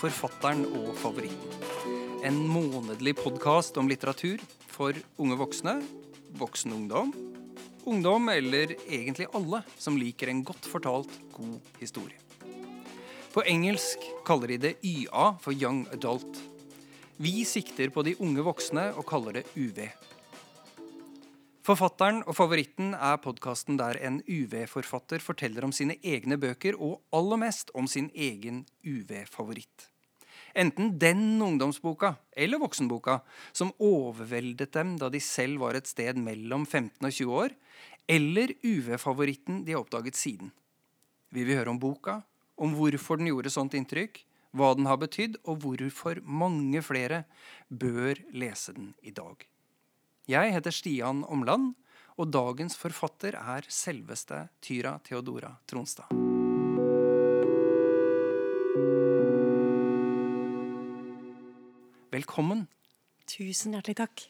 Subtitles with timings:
[0.00, 1.64] Forfatteren og favoritten.
[2.24, 4.40] En månedlig podkast om litteratur
[4.72, 5.74] for unge voksne,
[6.40, 7.10] voksen ungdom,
[7.84, 12.16] ungdom eller egentlig alle som liker en godt fortalt, god historie.
[13.34, 16.40] På engelsk kaller de det YA for Young Adult.
[17.20, 19.84] Vi sikter på de unge voksne og kaller det UV.
[21.60, 27.40] Forfatteren og favoritten er podkasten der en UV-forfatter forteller om sine egne bøker, og aller
[27.42, 29.90] mest om sin egen UV-favoritt.
[30.56, 33.20] Enten den ungdomsboka eller voksenboka
[33.52, 37.54] som overveldet dem da de selv var et sted mellom 15 og 20 år,
[38.08, 40.50] eller UV-favoritten de har oppdaget siden.
[41.30, 42.22] Vi vil høre om boka,
[42.56, 44.24] om hvorfor den gjorde sånt inntrykk,
[44.56, 47.26] hva den har betydd, og hvorfor mange flere
[47.68, 49.49] bør lese den i dag.
[50.30, 51.72] Jeg heter Stian Omland,
[52.20, 56.06] og dagens forfatter er selveste Tyra Theodora Tronstad.
[62.14, 62.68] Velkommen.
[63.26, 64.24] Tusen hjertelig takk.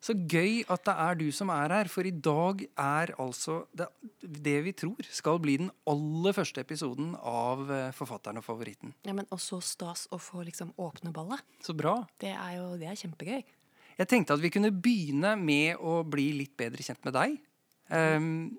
[0.00, 3.90] Så gøy at det er du som er her, for i dag er altså det,
[4.22, 8.94] det vi tror skal bli den aller første episoden av eh, Forfatteren og favoritten.
[9.04, 11.42] Ja, men også stas å få liksom åpne ballet.
[11.64, 11.98] Så bra.
[12.22, 13.42] Det er jo det er kjempegøy.
[14.00, 17.36] Jeg tenkte at vi kunne begynne med å bli litt bedre kjent med deg.
[17.92, 18.56] Um,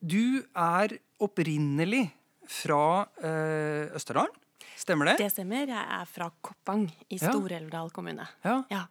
[0.00, 2.06] du er opprinnelig
[2.48, 4.32] fra uh, Østerdalen.
[4.80, 5.18] Stemmer det?
[5.20, 5.68] Det stemmer.
[5.68, 7.18] Jeg er fra Koppang i.
[7.20, 8.24] Stor-Elvdal kommune.
[8.46, 8.62] Ja.
[8.72, 8.86] Ja.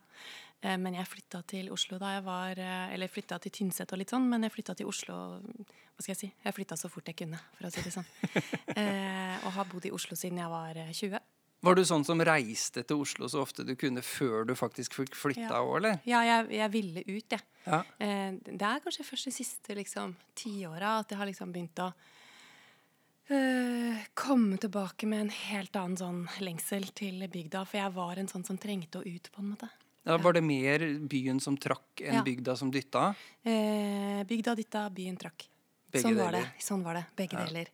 [0.62, 4.02] Eh, Men jeg flytta til Oslo da jeg var eh, Eller flytta til Tynset og
[4.02, 6.30] litt sånn, men jeg flytta til Oslo Hva skal jeg si?
[6.44, 8.10] Jeg flytta så fort jeg kunne, for å si det sånn.
[8.80, 11.24] Eh, og har bodd i Oslo siden jeg var eh, 20.
[11.62, 15.16] Var du sånn som reiste til Oslo så ofte du kunne før du faktisk fikk
[15.20, 15.60] flytta Ja.
[15.60, 15.98] òg, eller?
[16.08, 17.42] Ja, jeg, jeg ville ut, jeg.
[17.66, 17.82] Ja.
[18.00, 21.90] Eh, det er kanskje først de siste liksom, tiåra at jeg har liksom begynt å
[23.30, 27.66] eh, komme tilbake med en helt annen sånn lengsel til bygda.
[27.68, 29.70] For jeg var en sånn som trengte å ut, på en måte.
[30.08, 30.82] Ja, var det mer
[31.12, 33.12] byen som trakk enn bygda som dytta?
[33.44, 35.50] Eh, bygda dytta, byen trakk.
[35.92, 36.48] Begge sånn var deler.
[36.56, 36.64] det.
[36.64, 37.04] Sånn var det.
[37.18, 37.70] Begge deler.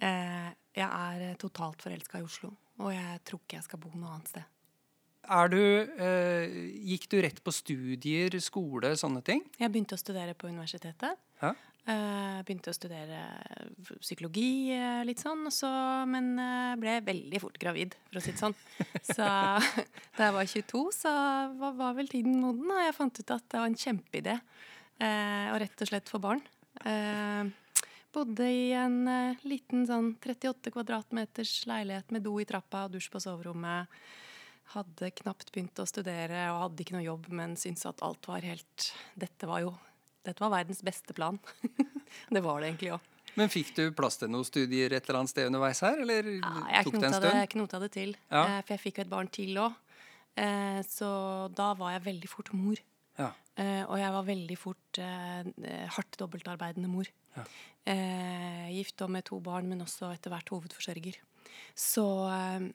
[0.00, 4.12] Eh, jeg er totalt forelska i Oslo, og jeg tror ikke jeg skal bo noe
[4.14, 4.52] annet sted.
[5.50, 9.42] Du eh, Gikk du rett på studier, skole, sånne ting?
[9.58, 11.18] Jeg begynte å studere på universitetet.
[11.40, 11.50] Ja.
[11.86, 13.20] Eh, begynte å studere
[14.00, 15.68] psykologi eh, litt sånn, så,
[16.10, 18.56] men eh, ble veldig fort gravid, for å si det sånn.
[19.06, 19.26] Så
[20.16, 21.12] da jeg var 22, så
[21.60, 25.46] var, var vel tiden moden, og jeg fant ut at det var en kjempeidé eh,
[25.52, 26.42] å rett og slett få barn.
[26.82, 27.54] Eh,
[28.16, 33.10] bodde i en uh, liten sånn 38 kvadratmeters leilighet med do i trappa og dusj
[33.12, 33.92] på soverommet.
[34.72, 38.42] Hadde knapt begynt å studere og hadde ikke noe jobb, men syntes at alt var
[38.42, 39.76] helt Dette var jo
[40.26, 41.38] dette var verdens beste plan.
[42.34, 43.12] det var det egentlig òg.
[43.36, 46.52] Men fikk du plass til noen studier et eller annet sted underveis her, eller Ja,
[46.72, 47.48] jeg tok det en det, stund?
[47.52, 48.16] knota det til.
[48.32, 48.42] Ja.
[48.42, 49.76] uh, for jeg fikk jo et barn til òg.
[50.36, 51.08] Uh, så
[51.54, 52.82] da var jeg veldig fort mor.
[53.20, 53.30] Ja.
[53.56, 57.08] Eh, og jeg var veldig fort eh, eh, hardt dobbeltarbeidende mor.
[57.36, 57.44] Ja.
[57.86, 61.18] Eh, gift og med to barn, men også etter hvert hovedforsørger.
[61.76, 62.70] Så eh,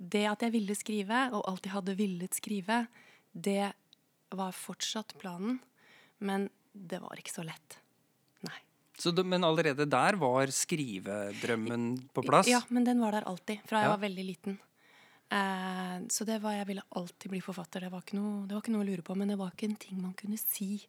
[0.00, 2.86] det at jeg ville skrive, og alltid hadde villet skrive,
[3.32, 3.72] det
[4.34, 5.60] var fortsatt planen.
[6.20, 7.78] Men det var ikke så lett.
[8.46, 8.56] Nei.
[9.00, 12.48] Så men allerede der var skrivedrømmen på plass?
[12.50, 13.94] Ja, men den var der alltid, fra jeg Ja.
[13.96, 14.58] var veldig liten.
[15.30, 17.80] Eh, så det var, jeg ville alltid bli forfatter.
[17.80, 19.68] Det var, ikke noe, det var ikke noe å lure på, men det var ikke
[19.70, 20.86] en ting man kunne si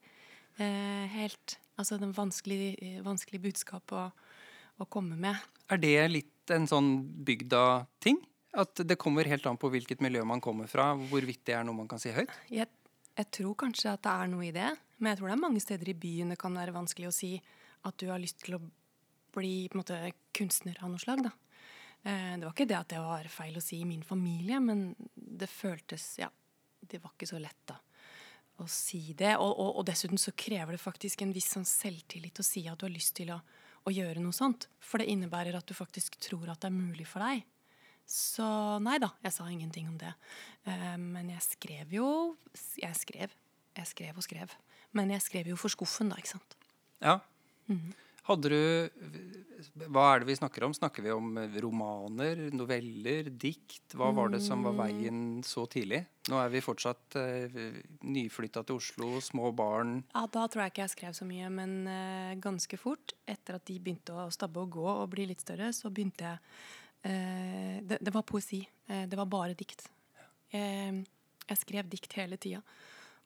[0.58, 1.56] helt.
[1.80, 2.76] Altså den vanskelig,
[3.06, 4.04] vanskelig budskap å,
[4.78, 5.40] å komme med.
[5.72, 6.92] Er det litt en sånn
[7.26, 8.20] bygda-ting?
[8.60, 11.78] At det kommer helt an på hvilket miljø man kommer fra, hvorvidt det er noe
[11.78, 12.32] man kan si høyt?
[12.52, 12.68] Jeg,
[13.16, 14.68] jeg tror kanskje at det er noe i det,
[15.00, 17.32] men jeg tror det er mange steder i byen det kan være vanskelig å si
[17.88, 18.62] at du har lyst til å
[19.32, 20.00] bli på en måte,
[20.36, 21.24] kunstner av noe slag.
[21.24, 21.32] da.
[22.04, 24.92] Eh, det var ikke det at det var feil å si i min familie, men
[25.16, 26.28] det føltes Ja,
[26.82, 27.80] det var ikke så lett, da.
[28.62, 29.34] Å si det.
[29.42, 32.78] Og, og, og dessuten så krever det faktisk en viss sånn selvtillit å si at
[32.80, 33.40] du har lyst til å,
[33.88, 34.68] å gjøre noe sånt.
[34.84, 37.46] For det innebærer at du faktisk tror at det er mulig for deg.
[38.12, 38.46] Så
[38.84, 40.12] nei da, jeg sa ingenting om det.
[40.68, 42.08] Uh, men jeg skrev jo
[42.82, 43.34] Jeg skrev.
[43.78, 44.56] Jeg skrev og skrev.
[44.92, 46.58] Men jeg skrev jo for skuffen, da, ikke sant.
[47.00, 47.22] Ja.
[48.30, 50.74] Hadde du Hva er det vi snakker om?
[50.76, 53.96] Snakker vi om romaner, noveller, dikt?
[53.98, 56.04] Hva var det som var veien så tidlig?
[56.30, 57.56] Nå er vi fortsatt uh,
[58.06, 60.00] nyflytta til Oslo, små barn.
[60.14, 63.66] Ja, Da tror jeg ikke jeg skrev så mye, men uh, ganske fort, etter at
[63.70, 66.38] de begynte å stabbe og gå og bli litt større, så begynte jeg
[67.10, 68.62] uh, det, det var poesi.
[68.90, 69.88] Uh, det var bare dikt.
[70.52, 71.06] Jeg,
[71.48, 72.62] jeg skrev dikt hele tida.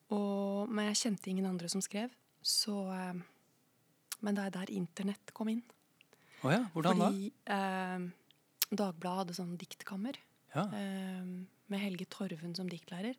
[0.10, 2.12] Men jeg kjente ingen andre som skrev,
[2.46, 3.24] så eh,
[4.26, 5.62] Men det er der internett kom inn.
[6.44, 7.10] Oh ja, hvordan da?
[7.10, 8.08] Fordi eh,
[8.76, 10.18] Dagbladet hadde sånn diktkammer
[10.56, 10.66] Ja.
[10.74, 11.22] eh,
[11.70, 13.16] med Helge Torven som diktlærer.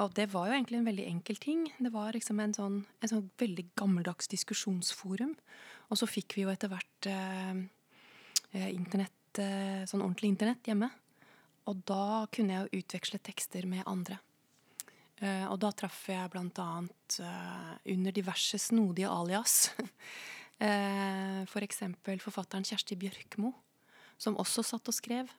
[0.00, 1.66] Og det var jo egentlig en veldig enkel ting.
[1.78, 5.34] Det var liksom en sånn, en sånn veldig gammeldags diskusjonsforum.
[5.92, 7.60] Og så fikk vi jo etter hvert eh,
[8.56, 10.88] eh, internett, eh, sånn ordentlig internett hjemme.
[11.68, 14.16] Og da kunne jeg jo utveksle tekster med andre.
[15.22, 19.70] Eh, og da traff jeg annet eh, under diverse snodige alias.
[20.58, 21.48] f.eks.
[21.52, 23.52] for eksempel forfatteren Kjersti Bjørkmo,
[24.18, 25.30] som også satt og skrev.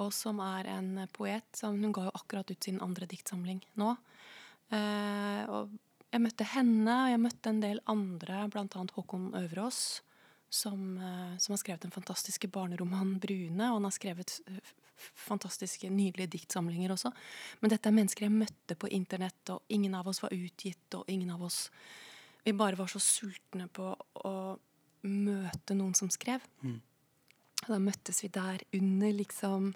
[0.00, 1.60] Og som er en poet.
[1.62, 3.94] Hun ga jo akkurat ut sin andre diktsamling nå.
[4.72, 5.76] Eh, og
[6.12, 10.00] jeg møtte henne, og jeg møtte en del andre, annet Håkon Øverås.
[10.48, 15.90] Som, eh, som har skrevet den fantastiske barneromanen 'Brune', og han har skrevet eh, fantastiske,
[15.90, 17.12] nydelige diktsamlinger også.
[17.60, 21.04] Men dette er mennesker jeg møtte på internett, og ingen av oss var utgitt, og
[21.08, 21.70] ingen av oss
[22.46, 23.88] Vi bare var så sultne på
[24.22, 24.32] å
[25.02, 26.44] møte noen som skrev.
[27.64, 29.72] Og da møttes vi der under liksom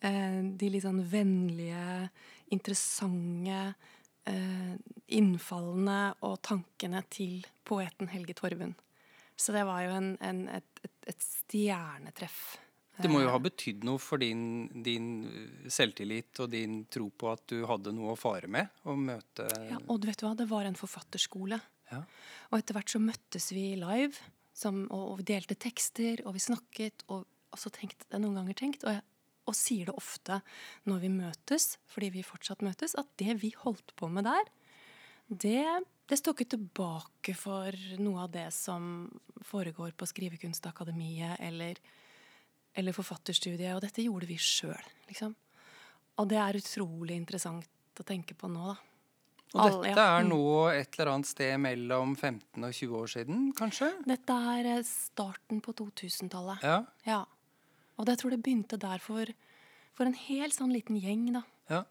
[0.00, 2.10] eh, de litt sånn vennlige,
[2.54, 3.74] interessante
[4.30, 4.74] eh,
[5.18, 8.76] innfallene og tankene til poeten Helge Torvund.
[9.36, 12.56] Så det var jo en, en, et, et, et stjernetreff.
[13.02, 15.08] Det må jo ha betydd noe for din, din
[15.72, 19.80] selvtillit og din tro på at du hadde noe å fare med å møte Ja,
[19.84, 21.60] og du vet du hva, det var en forfatterskole.
[21.90, 22.00] Ja.
[22.50, 24.16] Og etter hvert så møttes vi live,
[24.56, 28.40] som, og, og vi delte tekster, og vi snakket, og, og så tenkte jeg noen
[28.40, 29.04] ganger tenkt, og, jeg,
[29.46, 30.40] og sier det ofte
[30.88, 34.48] når vi møtes, fordi vi fortsatt møtes, at det vi holdt på med der,
[35.26, 35.66] det,
[36.06, 39.06] det står ikke tilbake for noe av det som
[39.46, 41.80] foregår på Skrivekunstakademiet eller,
[42.76, 45.32] eller forfatterstudiet, og dette gjorde vi sjøl, liksom.
[46.20, 48.76] Og det er utrolig interessant å tenke på nå, da.
[49.54, 50.30] Og Alle- dette ja, er mm.
[50.32, 53.92] nå et eller annet sted mellom 15 og 20 år siden, kanskje?
[54.04, 56.64] Dette er eh, starten på 2000-tallet.
[56.66, 56.80] Ja.
[57.06, 57.20] Ja.
[57.96, 59.30] Og det, jeg tror det begynte der for,
[59.96, 61.46] for en hel sånn liten gjeng, da.
[61.72, 61.84] ja.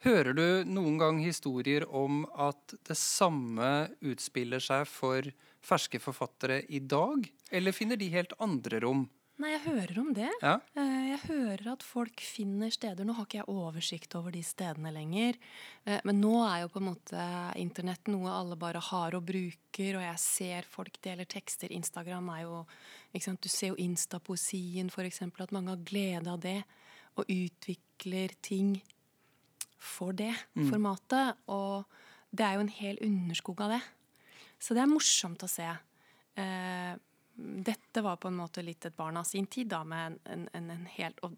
[0.00, 5.26] Hører du noen gang historier om at det samme utspiller seg for
[5.60, 7.26] ferske forfattere i dag?
[7.52, 9.02] Eller finner de helt andre rom?
[9.40, 10.28] Nei, jeg hører om det.
[10.42, 10.56] Ja.
[10.76, 13.06] Eh, Jeg hører at folk finner steder.
[13.08, 15.38] Nå har ikke jeg oversikt over de stedene lenger.
[15.86, 17.24] eh, Men nå er jo på en måte
[17.56, 21.72] internett noe alle bare har og bruker, og jeg ser folk deler tekster.
[21.72, 22.66] Instagram er jo?
[23.40, 26.62] Du ser jo instapoesien, eksempel, at mange har glede av det.
[27.16, 28.82] Og utvikler ting
[29.78, 31.36] for det formatet.
[31.48, 31.84] Og
[32.30, 33.82] det er jo en hel underskog av det.
[34.60, 35.66] Så det er morsomt å se.
[36.36, 36.94] Eh,
[37.40, 40.70] dette var på en måte litt et barn av sin tid, da, med en, en,
[40.74, 41.36] en helt og,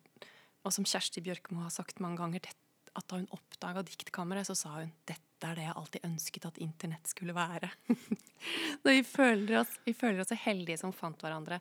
[0.63, 2.55] og som Kjersti Bjørkmo har sagt mange ganger, det,
[2.93, 6.59] at da hun oppdaga diktkammeret, så sa hun dette er det jeg alltid ønsket at
[6.63, 7.71] internett skulle være.
[8.87, 11.59] vi føler, oss, vi føler oss så heldige som fant hverandre.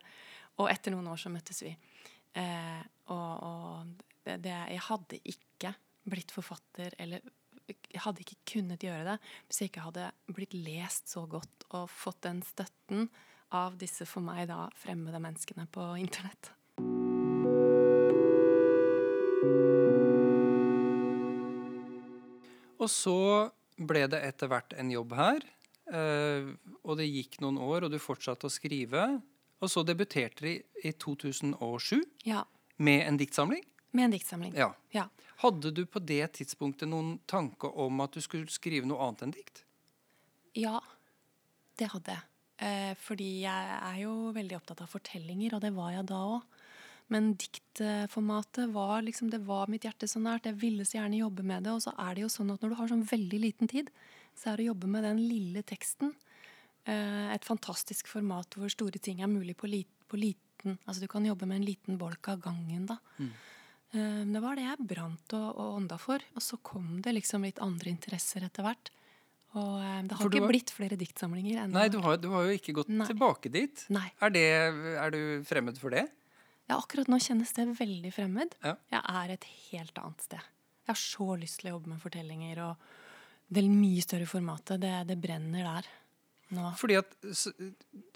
[0.62, 1.72] Og etter noen år så møttes vi.
[2.38, 5.72] Eh, og og det, det, jeg hadde ikke
[6.12, 7.24] blitt forfatter eller
[7.66, 9.16] jeg hadde ikke kunnet gjøre det
[9.46, 13.06] hvis jeg ikke hadde blitt lest så godt og fått den støtten
[13.52, 16.52] av disse for meg da fremmede menneskene på internett.
[22.82, 23.16] Og så
[23.82, 25.42] ble det etter hvert en jobb her.
[25.92, 26.46] eh,
[26.86, 29.20] og det gikk noen år, og du fortsatte å skrive.
[29.62, 30.52] Og så debuterte de
[30.88, 32.44] i 2007 Ja,
[32.78, 33.62] med en diktsamling.
[33.92, 34.54] med en diktsamling.
[34.54, 34.72] Ja.
[34.90, 35.08] Ja.
[35.42, 39.30] Hadde du på det tidspunktet noen tanke om at du skulle skrive noe annet enn
[39.32, 39.64] dikt?
[40.54, 40.80] Ja,
[41.76, 42.22] det hadde jeg.
[42.62, 46.42] Eh, fordi jeg er jo veldig opptatt av fortellinger, og det var jeg da òg.
[47.12, 50.46] Men diktformatet var liksom, det var mitt hjerte så nært.
[50.48, 51.74] Jeg ville så gjerne jobbe med det.
[51.74, 53.90] Og så er det jo sånn at når du har sånn veldig liten tid,
[54.38, 56.14] så er det å jobbe med den lille teksten
[56.88, 61.08] eh, et fantastisk format hvor store ting er mulig på, li på liten Altså du
[61.10, 62.94] kan jobbe med en liten bolk av gangen, da.
[63.18, 66.22] Eh, Det var det jeg brant og, og ånda for.
[66.38, 68.92] Og så kom det liksom litt andre interesser etter hvert.
[69.58, 71.76] Og eh, det har du ikke var- blitt flere diktsamlinger ennå.
[71.76, 73.06] Nei, du har, du har jo ikke gått Nei.
[73.10, 73.84] tilbake dit.
[73.92, 74.06] Nei.
[74.20, 74.44] Er, det,
[74.96, 76.06] er du fremmed for det?
[76.70, 78.54] Ja, akkurat nå kjennes det veldig fremmed.
[78.64, 78.76] Ja.
[78.94, 80.38] Jeg er et helt annet sted.
[80.82, 82.86] Jeg har så lyst til å jobbe med fortellinger og
[83.52, 84.80] det mye større formatet.
[84.80, 85.90] Det, det brenner der
[86.56, 86.70] nå.
[86.80, 87.52] Fordi at så,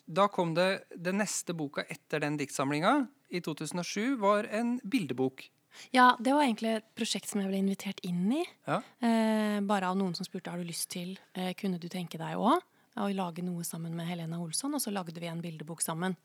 [0.06, 5.48] da kom det Den neste boka etter den diktsamlinga, i 2007, var en bildebok.
[5.94, 8.44] Ja, det var egentlig et prosjekt som jeg ble invitert inn i.
[8.68, 8.80] Ja.
[9.00, 12.36] Eh, bare av noen som spurte har du lyst til, eh, kunne du tenke deg
[12.40, 12.64] òg,
[12.96, 14.74] å lage noe sammen med Helena Olsson.
[14.74, 16.16] Og så lagde vi en bildebok sammen.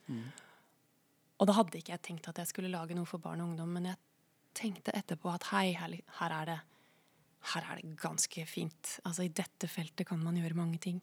[1.41, 3.74] Og da hadde ikke jeg tenkt at jeg skulle lage noe for barn og ungdom,
[3.74, 3.98] men jeg
[4.53, 6.60] tenkte etterpå at hei, her, her er det
[7.41, 9.00] her er det ganske fint.
[9.08, 11.01] Altså I dette feltet kan man gjøre mange ting.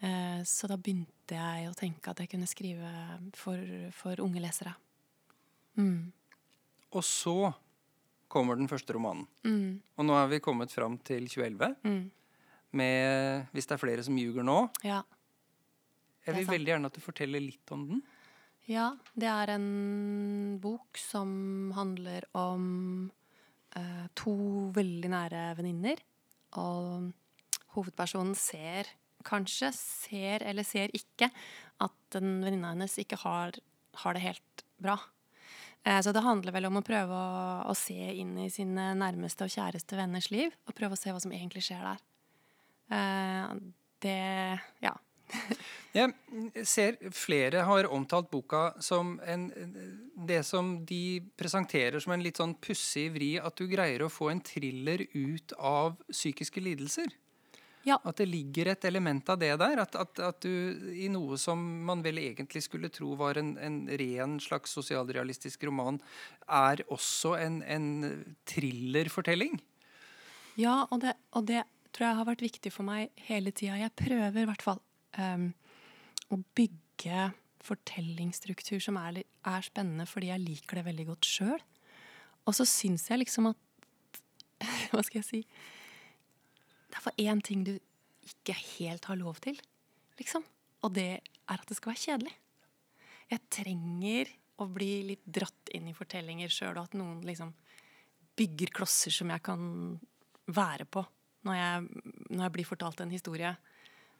[0.00, 2.90] Eh, så da begynte jeg å tenke at jeg kunne skrive
[3.36, 3.60] for,
[3.96, 4.74] for unge lesere.
[5.76, 6.12] Mm.
[6.94, 7.52] Og så
[8.30, 9.26] kommer den første romanen.
[9.46, 9.80] Mm.
[9.98, 12.10] Og nå er vi kommet fram til 2011 Mm.
[12.72, 14.58] med Hvis det er flere som ljuger nå.
[14.82, 15.02] Ja.
[16.24, 18.02] Jeg er vil veldig gjerne at du forteller litt om den.
[18.66, 23.10] Ja, det er en bok som handler om
[23.76, 24.32] eh, to
[24.72, 26.00] veldig nære venninner.
[26.56, 27.12] Og
[27.76, 28.88] hovedpersonen ser,
[29.26, 31.28] kanskje ser eller ser ikke,
[31.84, 33.52] at den venninna hennes ikke har,
[34.00, 34.96] har det helt bra.
[35.84, 37.38] Eh, så det handler vel om å prøve å,
[37.68, 41.20] å se inn i sine nærmeste og kjæreste venners liv, og prøve å se hva
[41.20, 42.04] som egentlig skjer der.
[42.98, 43.58] Eh,
[44.04, 44.20] det
[44.84, 44.96] Ja.
[45.94, 46.10] Jeg
[46.66, 49.46] ser flere har omtalt boka som en,
[50.28, 54.28] det som de presenterer som en litt sånn pussig vri, at du greier å få
[54.32, 57.14] en thriller ut av psykiske lidelser.
[57.84, 57.98] Ja.
[58.08, 59.82] At det ligger et element av det der.
[59.82, 63.82] At, at, at du i noe som man vel egentlig skulle tro var en, en
[64.00, 66.00] ren slags sosialrealistisk roman,
[66.48, 67.88] er også en, en
[68.48, 69.60] thrillerfortelling.
[70.60, 71.64] Ja, og det, og det
[71.94, 73.78] tror jeg har vært viktig for meg hele tida.
[73.78, 74.80] Jeg prøver i hvert fall
[75.18, 75.50] um,
[76.32, 77.30] å bygge
[77.64, 81.62] fortellingsstruktur som er, er spennende fordi jeg liker det veldig godt sjøl.
[82.44, 83.60] Og så syns jeg liksom at
[84.92, 85.40] Hva skal jeg si?
[86.94, 87.72] Det er for én ting du
[88.22, 89.58] ikke helt har lov til,
[90.20, 90.44] liksom.
[90.86, 92.34] Og det er at det skal være kjedelig.
[93.32, 94.30] Jeg trenger
[94.62, 97.50] å bli litt dratt inn i fortellinger sjøl, og at noen liksom
[98.38, 99.64] bygger klosser som jeg kan
[100.46, 101.02] være på
[101.44, 103.50] når jeg, når jeg blir fortalt en historie.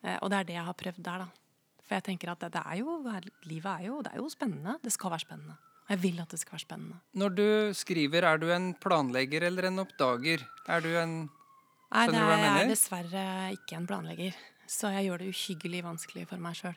[0.02, 1.60] Eh, og det er det jeg har prøvd der, da.
[1.84, 2.98] For jeg tenker at det, er jo,
[3.46, 4.74] livet er jo, er jo spennende.
[4.82, 5.56] Det skal være spennende.
[5.84, 6.98] Og jeg vil at det skal være spennende.
[7.22, 10.44] Når du skriver, er du en planlegger eller en oppdager?
[10.68, 11.16] Er du en
[11.94, 13.24] Nei, Skjønner det du hva er, jeg jeg er dessverre
[13.54, 14.38] ikke en planlegger.
[14.66, 16.74] Så jeg gjør det uhyggelig vanskelig for meg sjøl.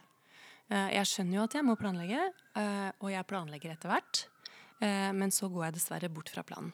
[0.69, 2.19] Jeg skjønner jo at jeg må planlegge,
[2.59, 4.25] eh, og jeg planlegger etter hvert.
[4.83, 6.73] Eh, Men så går jeg dessverre bort fra planen.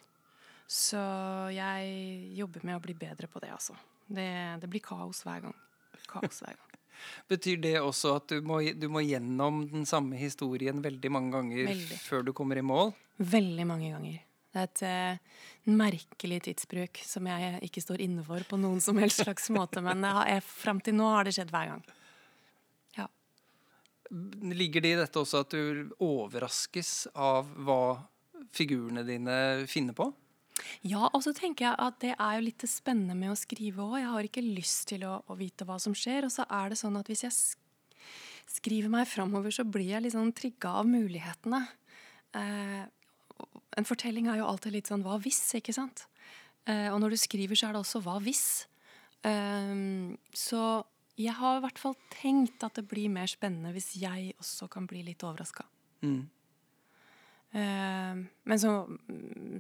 [0.68, 1.00] Så
[1.54, 3.76] jeg jobber med å bli bedre på det, altså.
[4.10, 4.28] Det,
[4.60, 5.56] det blir kaos hver gang.
[6.10, 6.70] Kaos hver gang.
[7.32, 11.70] Betyr det også at du må, du må gjennom den samme historien veldig mange ganger
[11.70, 11.98] Veldig.
[12.02, 12.94] før du kommer i mål?
[13.20, 14.20] Veldig mange ganger.
[14.54, 15.42] Det er et eh,
[15.74, 20.06] merkelig tidsbruk som jeg ikke står inne for på noen som helst slags måte, men
[20.46, 21.84] fram til nå har det skjedd hver gang.
[23.00, 23.08] Ja.
[24.54, 27.82] Ligger det i dette også at du overraskes av hva
[28.54, 30.12] figurene dine finner på?
[30.86, 33.84] Ja, og så tenker jeg at det er jo litt det spennende med å skrive
[33.84, 33.98] òg.
[34.02, 36.28] Jeg har ikke lyst til å, å vite hva som skjer.
[36.28, 37.36] Og så er det sånn at hvis jeg
[38.54, 41.64] skriver meg framover, så blir jeg litt sånn trigga av mulighetene.
[42.38, 42.84] Eh,
[43.78, 46.06] en fortelling er jo alltid litt sånn hva hvis, ikke sant?
[46.70, 48.46] Eh, og når du skriver, så er det også hva hvis.
[49.28, 49.74] Eh,
[50.36, 50.64] så
[51.20, 54.88] jeg har i hvert fall tenkt at det blir mer spennende hvis jeg også kan
[54.90, 55.66] bli litt overraska.
[56.02, 56.24] Mm.
[57.54, 58.74] Eh, men så,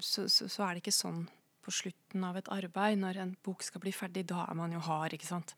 [0.02, 1.26] så, så, så er det ikke sånn
[1.64, 4.82] på slutten av et arbeid, når en bok skal bli ferdig, da er man jo
[4.84, 5.54] hard, ikke sant.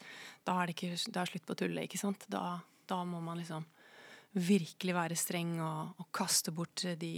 [0.46, 2.28] Da er det ikke, da er slutt på tullet, ikke sant.
[2.30, 3.66] Da, da må man liksom
[4.36, 7.14] virkelig være streng og, og kaste bort de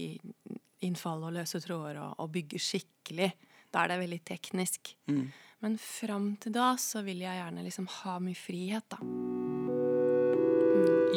[0.86, 3.32] innfall og løse tråder og, og bygge skikkelig.
[3.74, 4.94] Da er det veldig teknisk.
[5.10, 5.28] Mm.
[5.66, 9.02] Men fram til da så vil jeg gjerne liksom ha mye frihet, da.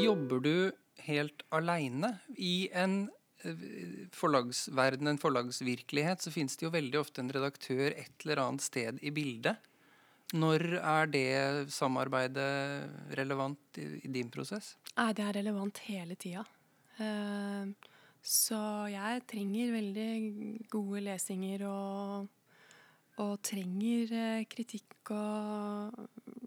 [0.01, 0.55] Jobber du
[1.05, 3.03] helt aleine i en
[3.45, 3.65] eh,
[4.17, 9.03] forlagsverden, en forlagsvirkelighet, så finnes det jo veldig ofte en redaktør et eller annet sted
[9.05, 9.61] i bildet.
[10.31, 11.29] Når er det
[11.75, 14.77] samarbeidet relevant i, i din prosess?
[14.95, 16.45] Nei, det er relevant hele tida.
[17.03, 17.90] Eh,
[18.23, 18.59] så
[18.93, 20.11] jeg trenger veldig
[20.73, 22.29] gode lesinger og,
[23.21, 25.97] og trenger eh, kritikk og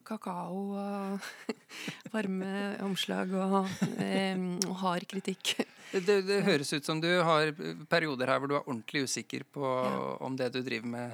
[0.06, 1.28] kakao og
[2.14, 2.54] varme
[2.86, 4.38] omslag og, eh,
[4.70, 5.56] og hard kritikk.
[5.94, 7.52] Det, det høres ut som du har
[7.92, 9.98] perioder her hvor du er ordentlig usikker på Ja.
[10.26, 11.10] om det du driver med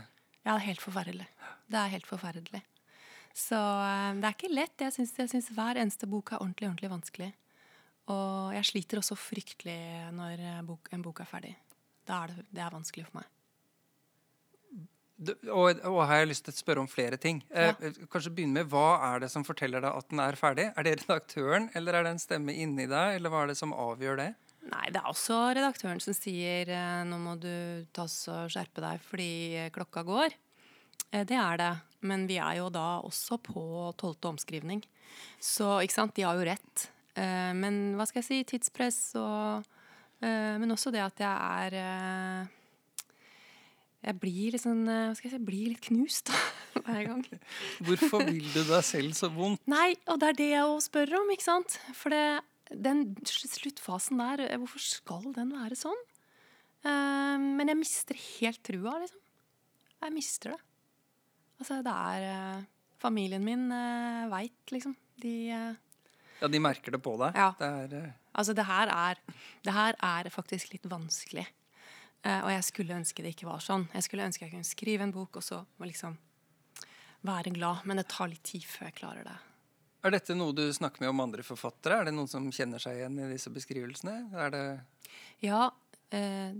[0.45, 1.27] Ja, det er helt forferdelig.
[1.69, 2.61] Det er helt forferdelig.
[3.35, 4.75] Så eh, det er ikke lett.
[4.81, 7.31] Jeg syns, jeg syns hver eneste bok er ordentlig, ordentlig vanskelig.
[8.09, 9.79] Og jeg sliter også fryktelig
[10.17, 11.55] når eh, bok, en bok er ferdig.
[12.09, 13.27] Er det, det er vanskelig for meg.
[15.19, 17.41] Du- Og, og her har jeg lyst til å spørre om flere ting.
[17.51, 17.73] Ja.
[17.83, 20.69] Eh, kanskje begynne med Hva er det som forteller deg at den er ferdig?
[20.77, 23.73] Er det redaktøren, eller er det en stemme inni deg, eller hva er det som
[23.75, 24.29] avgjør det?
[24.69, 29.03] Nei, det er også redaktøren som sier eh, nå må du ta og skjerpe deg
[29.09, 29.29] fordi
[29.65, 30.33] eh, klokka går.
[31.11, 31.71] Eh, Det er det.
[32.01, 33.61] Men vi er jo da også på
[33.99, 34.79] tolvte omskrivning.
[35.43, 36.85] Så ikke sant, de har jo rett.
[37.17, 39.65] Eh, Men hva skal jeg si, tidspress og
[40.21, 41.31] eh, Men også det at jeg
[41.63, 42.51] er eh,
[44.05, 46.43] Jeg blir Hva skal jeg si, blir litt knust da,
[46.85, 47.25] hver gang.
[47.83, 49.65] Hvorfor vil du deg selv så vondt?
[49.69, 51.75] Nei, og det er det jeg også spør om, ikke sant?
[51.97, 52.23] For det,
[52.71, 55.99] den sluttfasen der, hvorfor skal den være sånn?
[56.87, 59.19] Eh, men jeg mister helt trua, liksom.
[59.99, 60.61] Jeg mister det.
[61.59, 62.67] Altså, det er
[62.99, 64.93] Familien min uh, veit, liksom.
[65.23, 65.33] De
[66.39, 67.35] Ja, de merker det på deg.
[67.35, 67.51] Ja.
[67.59, 68.17] Det er, uh...
[68.39, 69.19] Altså, det her er,
[69.65, 71.45] det her er faktisk litt vanskelig.
[72.25, 73.87] Uh, og jeg skulle ønske det ikke var sånn.
[73.95, 76.17] Jeg skulle ønske jeg kunne skrive en bok og så liksom
[77.27, 77.85] være glad.
[77.87, 79.37] Men det tar litt tid før jeg klarer det.
[80.03, 81.99] er dette noe du snakker med om andre forfattere?
[81.99, 84.17] Er det noen som kjenner seg igjen i disse beskrivelsene?
[84.35, 84.65] Er det
[85.43, 85.69] Ja,
[86.15, 86.55] eh,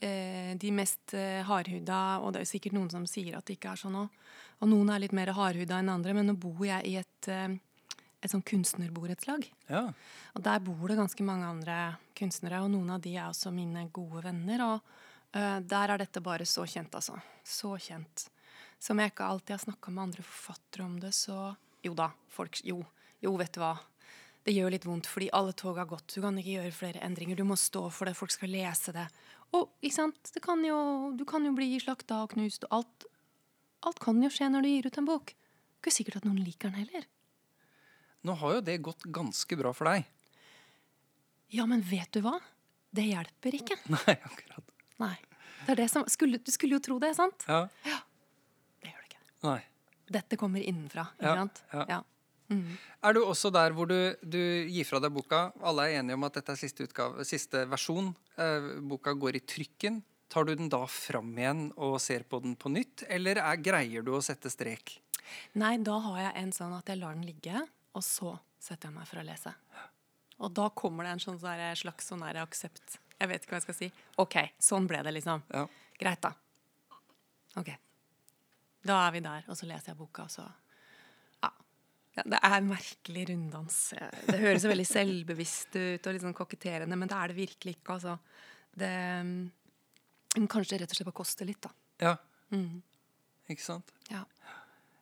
[0.00, 1.14] eh, de mest
[1.48, 4.20] hardhuda, og det er jo sikkert noen som sier at det ikke er sånn òg,
[4.60, 7.30] og noen er litt mer hardhuda enn andre, men nå bor jeg i et,
[8.24, 9.46] et sånn kunstnerborettslag.
[9.68, 9.86] Ja.
[10.34, 11.78] Og der bor det ganske mange andre
[12.16, 14.64] kunstnere, og noen av de er også mine gode venner.
[14.64, 14.94] Og
[15.36, 17.18] uh, der er dette bare så kjent, altså.
[17.44, 18.28] Så kjent.
[18.80, 21.54] Som jeg ikke alltid har snakka med andre forfattere om det, så
[21.84, 22.78] Jo da, folk Jo,
[23.20, 23.74] jo, vet du hva.
[24.44, 26.14] Det gjør litt vondt, fordi alle tog har gått.
[26.14, 27.36] Du kan ikke gjøre flere endringer.
[27.36, 28.16] Du må stå for det.
[28.16, 29.04] Folk skal lese det.
[29.56, 30.32] Og ikke sant?
[30.34, 33.06] Det kan jo, du kan jo bli slakta og knust, og alt,
[33.88, 35.32] alt kan jo skje når du gir ut en bok.
[35.32, 37.06] Det er ikke sikkert at noen liker den heller.
[38.24, 40.06] Nå har jo det gått ganske bra for deg.
[41.54, 42.38] Ja, men vet du hva?
[42.94, 43.76] Det hjelper ikke.
[43.94, 44.72] Nei, akkurat.
[45.02, 45.14] Nei.
[45.64, 47.44] Det er det som, skulle, du skulle jo tro det, sant?
[47.48, 47.64] Ja.
[47.88, 48.00] ja.
[48.82, 49.22] Det gjør det ikke.
[49.48, 49.60] Nei.
[50.18, 51.06] Dette kommer innenfra.
[51.16, 51.62] ikke Ja, sant?
[51.72, 51.84] ja.
[51.96, 52.00] Ja.
[52.52, 52.74] Mm.
[53.08, 54.36] Er du også der hvor du, du
[54.68, 55.46] gir fra deg boka?
[55.64, 58.10] Alle er enige om at dette er siste, utgave, siste versjon.
[58.36, 60.02] Eh, boka går i trykken.
[60.32, 64.04] Tar du den da fram igjen og ser på den på nytt, eller er, greier
[64.04, 64.96] du å sette strek?
[65.56, 67.62] Nei, da har jeg en sånn at jeg lar den ligge,
[67.94, 69.52] og så setter jeg meg for å lese.
[70.42, 72.98] Og da kommer det en sånn sånn slags sånn der aksept.
[73.20, 73.88] Jeg vet ikke hva jeg skal si.
[74.22, 75.44] OK, sånn ble det, liksom.
[75.54, 75.64] Ja.
[76.00, 76.32] Greit, da.
[77.60, 77.70] OK.
[78.84, 80.44] Da er vi der, og så leser jeg boka, og så
[81.44, 81.50] Ja.
[82.18, 83.78] ja det er en merkelig runddans.
[84.26, 87.98] Det høres veldig selvbevisst ut og litt sånn koketterende, men det er det virkelig ikke,
[87.98, 88.18] altså.
[88.74, 88.90] Det
[89.22, 89.36] mm,
[90.50, 91.70] Kanskje rett og slett bare koster litt, da.
[92.02, 92.16] ja.
[92.50, 92.82] Mm.
[93.50, 93.93] Ikke sant?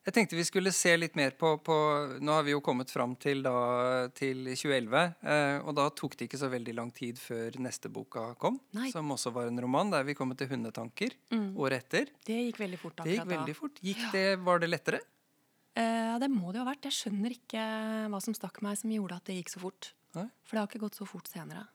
[0.02, 1.74] Jeg tenkte vi skulle se litt mer på, på
[2.26, 5.02] Nå har vi jo kommet fram til, da, til 2011.
[5.22, 8.58] Eh, og da tok det ikke så veldig lang tid før neste boka kom.
[8.74, 8.90] Nei.
[8.90, 9.92] Som også var en roman.
[9.94, 11.14] Der vi kom til 'Hundetanker'
[11.54, 12.10] året etter.
[12.26, 13.78] Det gikk veldig fort Det gikk veldig fort.
[13.82, 15.00] Gikk det, Var det lettere?
[15.76, 16.84] Eh, Ja, det må det jo ha vært.
[16.90, 17.62] Jeg skjønner ikke
[18.10, 19.92] hva som stakk meg som gjorde at det gikk så fort.
[20.18, 20.26] Nei.
[20.44, 21.68] For det har ikke gått så fort senere.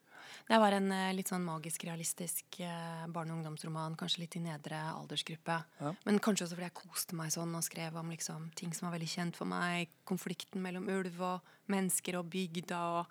[0.47, 4.39] Det var en eh, litt sånn magisk realistisk eh, barne- og ungdomsroman, kanskje litt i
[4.43, 5.57] nedre aldersgruppe.
[5.81, 5.93] Ja.
[6.05, 8.97] Men kanskje også fordi jeg koste meg sånn og skrev om liksom, ting som var
[8.97, 9.89] veldig kjent for meg.
[10.05, 13.05] Konflikten mellom ulv og mennesker og bygda, og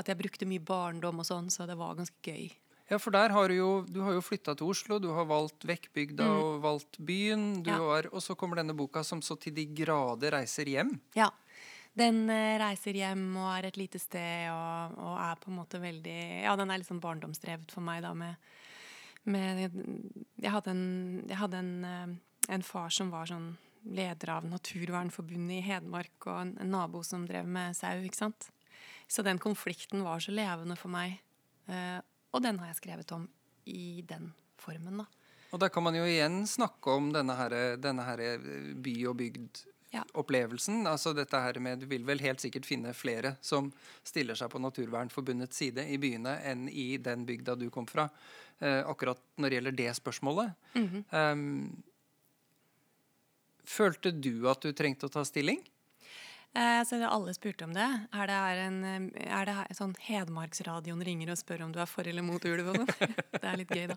[0.00, 2.50] at jeg brukte mye barndom og sånn, så det var ganske gøy.
[2.90, 5.64] Ja, for der har du jo Du har jo flytta til Oslo, du har valgt
[5.64, 7.62] vekk bygda og valgt byen.
[7.62, 7.72] Du Mm.
[7.72, 7.78] Ja.
[7.78, 11.00] har, og så kommer denne boka som så til de grader reiser hjem.
[11.14, 11.30] Ja.
[11.98, 15.80] Den eh, reiser hjem og er et lite sted og, og er på en måte
[15.82, 18.40] veldig Ja, den er litt sånn barndomsdrevet for meg, da, med,
[19.28, 19.60] med
[20.40, 20.86] Jeg hadde en,
[21.28, 22.14] jeg hadde en, eh,
[22.56, 23.52] en far som var sånn
[23.82, 28.46] leder av Naturvernforbundet i Hedmark, og en, en nabo som drev med sau, ikke sant.
[29.10, 31.18] Så den konflikten var så levende for meg.
[31.66, 31.98] eh,
[32.32, 33.26] og den har jeg skrevet om
[33.68, 34.30] i den
[34.62, 35.08] formen, da.
[35.52, 38.22] Og der kan man jo igjen snakke om denne, her, denne her
[38.80, 39.18] by og
[39.92, 40.02] Ja.
[40.08, 40.86] bygd-opplevelsen.
[40.86, 43.72] Altså dette her med Du vil vel helt sikkert finne flere som
[44.04, 48.08] stiller seg på Naturvernforbundets side i byene enn i den bygda du kom fra.
[48.58, 50.52] Eh, akkurat når det gjelder det spørsmålet.
[50.74, 51.32] Mm -hmm.
[51.32, 51.82] um,
[53.64, 55.60] følte du at du trengte å ta stilling?
[56.54, 57.86] Eh, så alle spurte om det.
[58.12, 61.86] Er det, en, eh, er det her- sånn Hedmarksradioen ringer og spør om du er
[61.86, 62.86] for eller mot ulv sånn?
[63.40, 63.96] det er litt gøy, da.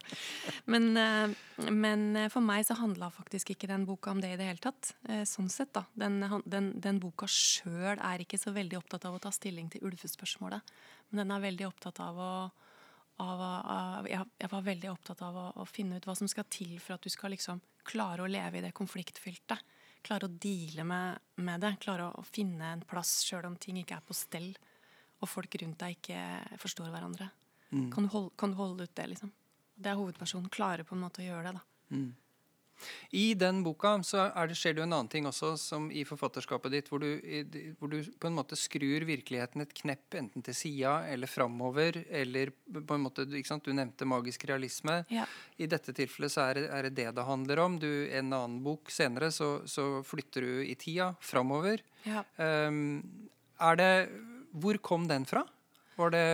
[0.65, 4.47] Men, eh, men for meg så handla faktisk ikke den boka om det i det
[4.47, 4.93] hele tatt.
[5.27, 5.83] Sånn sett, da.
[5.95, 9.83] Den, den, den boka sjøl er ikke så veldig opptatt av å ta stilling til
[9.83, 10.61] ulvespørsmålet.
[11.11, 12.31] Men den er veldig opptatt av å
[13.15, 16.73] av, av, jeg var veldig opptatt av å, å finne ut hva som skal til
[16.83, 19.55] for at du skal liksom klare å leve i det konfliktfylte.
[20.05, 21.73] Klare å deale med, med det.
[21.81, 24.51] Klare å, å finne en plass sjøl om ting ikke er på stell.
[25.23, 26.19] Og folk rundt deg ikke
[26.61, 27.31] forstår hverandre.
[27.93, 29.31] Kan, du holde, kan du holde ut det, liksom?
[29.75, 30.51] Det er hovedpersonen.
[30.53, 31.65] Klarer på en måte å gjøre det, da.
[33.15, 36.03] I den boka så er det, skjer det jo en annen ting også som i
[36.07, 37.09] forfatterskapet ditt, hvor du,
[37.79, 42.51] hvor du på en måte skrur virkeligheten et knepp enten til sida eller framover, eller
[42.75, 43.65] på en måte ikke sant?
[43.65, 45.01] Du nevnte magisk realisme.
[45.13, 45.27] Ja.
[45.57, 47.79] I dette tilfellet så er det, er det det det handler om.
[47.81, 51.83] Du, en annen bok senere så, så flytter du i tida framover.
[52.05, 52.25] Ja.
[52.37, 53.01] Um,
[53.61, 53.91] er det
[54.55, 55.45] Hvor kom den fra?
[55.95, 56.27] Var det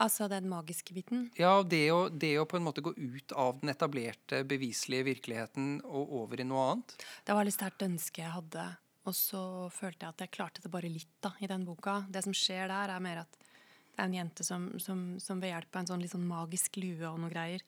[0.00, 1.26] Altså den magiske biten.
[1.36, 5.74] Ja, det å, det å på en måte gå ut av den etablerte, beviselige virkeligheten
[5.84, 6.94] og over i noe annet.
[7.26, 8.64] Det var litt sterkt ønske jeg hadde.
[9.04, 9.42] Og så
[9.74, 12.00] følte jeg at jeg klarte det bare litt da, i den boka.
[12.08, 15.52] Det som skjer der, er mer at det er en jente som, som, som ved
[15.52, 17.64] hjelp av en sånn litt sånn magisk lue og noe greier,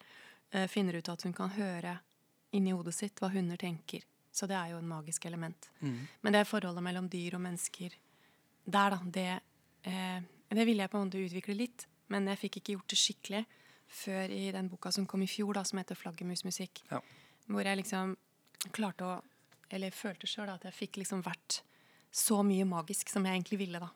[0.55, 1.99] eh, finner ut at hun kan høre
[2.55, 4.07] inni hodet sitt hva hunder tenker.
[4.35, 5.69] Så det er jo en magisk element.
[5.79, 5.99] Mm.
[6.23, 7.93] Men det forholdet mellom dyr og mennesker
[8.65, 9.27] der, da, det,
[9.85, 11.85] eh, det ville jeg på en måte utvikle litt.
[12.13, 13.43] Men jeg fikk ikke gjort det skikkelig
[13.87, 16.83] før i den boka som kom i fjor, da, som heter 'Flaggermusmusikk'.
[16.91, 17.01] Ja.
[17.47, 18.17] Hvor jeg liksom
[18.71, 19.21] klarte å
[19.71, 21.63] Eller følte sjøl at jeg fikk liksom vært
[22.13, 23.89] så mye magisk som jeg egentlig ville, da.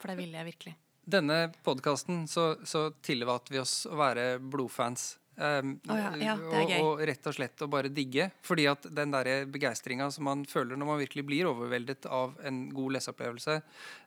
[0.00, 0.74] For det ville jeg virkelig.
[1.04, 5.18] Denne podkasten så, så tillater vi oss å være blodfans.
[5.38, 8.28] Um, oh ja, ja, og, og rett og slett å bare digge.
[8.42, 12.64] Fordi at den der begeistringa som man føler når man virkelig blir overveldet av en
[12.74, 13.58] god leseopplevelse,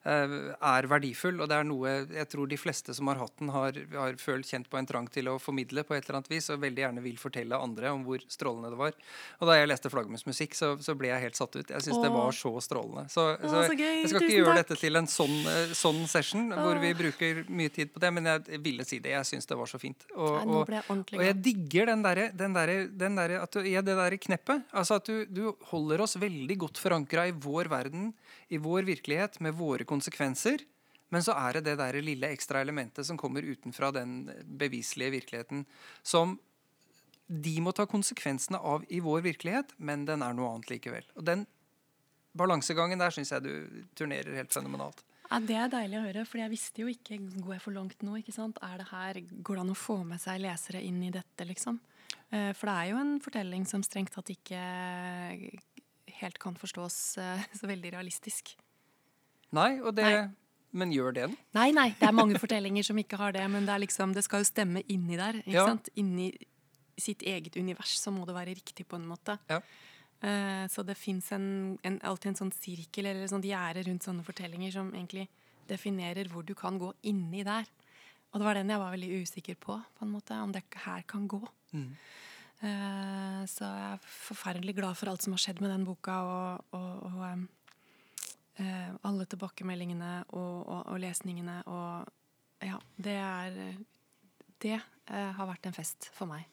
[0.04, 1.40] uh, er verdifull.
[1.40, 4.50] Og det er noe jeg tror de fleste som har hatt den, har, har følt
[4.50, 7.06] kjent på en trang til å formidle på et eller annet vis, og veldig gjerne
[7.06, 8.98] vil fortelle andre om hvor strålende det var.
[9.40, 11.72] Og da jeg leste Flaggermusmusikk, så, så ble jeg helt satt ut.
[11.72, 13.08] Jeg syns det var så strålende.
[13.14, 14.62] Så, oh, så så jeg skal ikke Tusen gjøre takk.
[14.66, 18.28] dette til en sånn, eh, sånn session hvor vi bruker mye tid på det, men
[18.34, 19.16] jeg ville si det.
[19.16, 20.06] Jeg syns det var så fint.
[20.16, 23.62] Og, ja, nå ble jeg ordentlig og jeg digger den derre der, der, at du,
[23.70, 24.64] ja, det derre kneppet.
[24.74, 28.10] Altså at du, du holder oss veldig godt forankra i vår verden,
[28.50, 30.66] i vår virkelighet, med våre konsekvenser.
[31.14, 35.66] Men så er det det der lille ekstra elementet som kommer utenfra den beviselige virkeligheten,
[36.02, 36.40] som
[37.32, 41.06] de må ta konsekvensene av i vår virkelighet, men den er noe annet likevel.
[41.20, 41.46] Og den
[42.34, 45.06] balansegangen der syns jeg du turnerer helt fenomenalt.
[45.32, 48.02] Ja, Det er deilig å høre, for jeg visste jo ikke Går jeg for langt
[48.04, 48.18] nå?
[48.20, 48.58] ikke sant?
[48.62, 51.80] Er det her, Går det an å få med seg lesere inn i dette, liksom?
[52.32, 54.60] Eh, For det er jo en fortelling som strengt tatt ikke
[56.22, 58.54] helt kan forstås eh, så veldig realistisk.
[59.56, 60.30] Nei, og det Nei.
[60.72, 61.34] Men gjør det den?
[61.58, 64.22] Nei, nei, det er mange fortellinger som ikke har det, men det, er liksom, det
[64.24, 65.42] skal jo stemme inni der.
[65.42, 65.66] ikke Ja.
[65.68, 65.90] sant?
[66.00, 66.30] Inni
[66.96, 69.36] sitt eget univers så må det være riktig på en måte.
[69.52, 69.58] Ja.
[70.22, 74.92] Eh, så det fins alltid en sånn sirkel eller sånn gjerde rundt sånne fortellinger som
[74.94, 75.26] egentlig
[75.70, 77.66] definerer hvor du kan gå inni der.
[78.32, 81.02] Og det var den jeg var veldig usikker på, på en måte, om det her
[81.10, 81.42] kan gå.
[81.74, 81.90] Mm.
[82.62, 86.78] Eh, så jeg er forferdelig glad for alt som har skjedd med den boka, og,
[86.78, 87.48] og, og um,
[89.10, 91.64] alle tilbakemeldingene og, og, lesningene.
[91.66, 93.62] Og ja, det er
[94.62, 94.78] Det
[95.10, 96.46] har vært en fest for meg.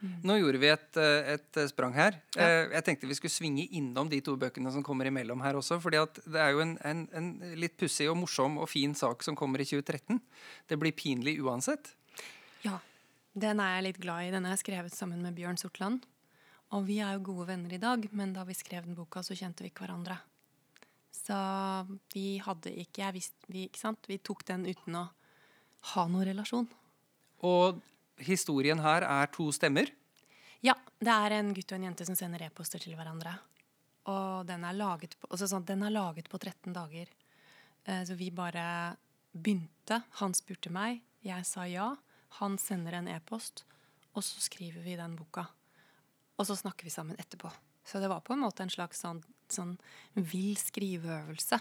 [0.00, 2.20] Nå gjorde vi et, eh, et sprang her.
[2.36, 2.46] Ja.
[2.46, 5.80] Eh, Jeg tenkte vi skulle svinge innom de to bøkene som kommer imellom her også.
[5.82, 5.98] fordi
[6.30, 9.60] det er jo en, en, en litt pussig og morsom og fin sak som kommer
[9.60, 10.20] i 2013.
[10.68, 11.94] Det blir pinlig uansett.
[12.62, 12.78] Ja,
[13.34, 14.30] den er jeg litt glad i.
[14.30, 16.04] Den er skrevet sammen med Bjørn Sortland.
[16.70, 19.34] Og vi er jo gode venner i dag, men da vi skrev den boka, så
[19.34, 20.18] kjente vi ikke hverandre.
[21.12, 21.36] Så
[22.14, 24.06] vi hadde ikke Jeg visste vi, ikke sant?
[24.08, 25.08] Vi tok den uten å
[25.94, 26.68] ha noen relasjon.
[27.46, 27.80] Og
[28.24, 29.90] historien her er to stemmer.
[30.64, 33.36] Ja, det er en gutt og en jente som sender e-poster til hverandre.
[34.08, 37.10] Og den er laget på, altså sånn, den er laget på 13 dager.
[37.84, 38.96] Eh, så vi bare
[39.32, 40.02] begynte.
[40.22, 41.92] Han spurte meg, jeg sa ja.
[42.40, 43.64] Han sender en e-post,
[44.12, 45.46] og så skriver vi den boka.
[46.38, 47.50] Og så snakker vi sammen etterpå.
[47.88, 49.78] Så det var på en måte en slags sånn, sånn
[50.14, 51.60] vill skriveøvelse.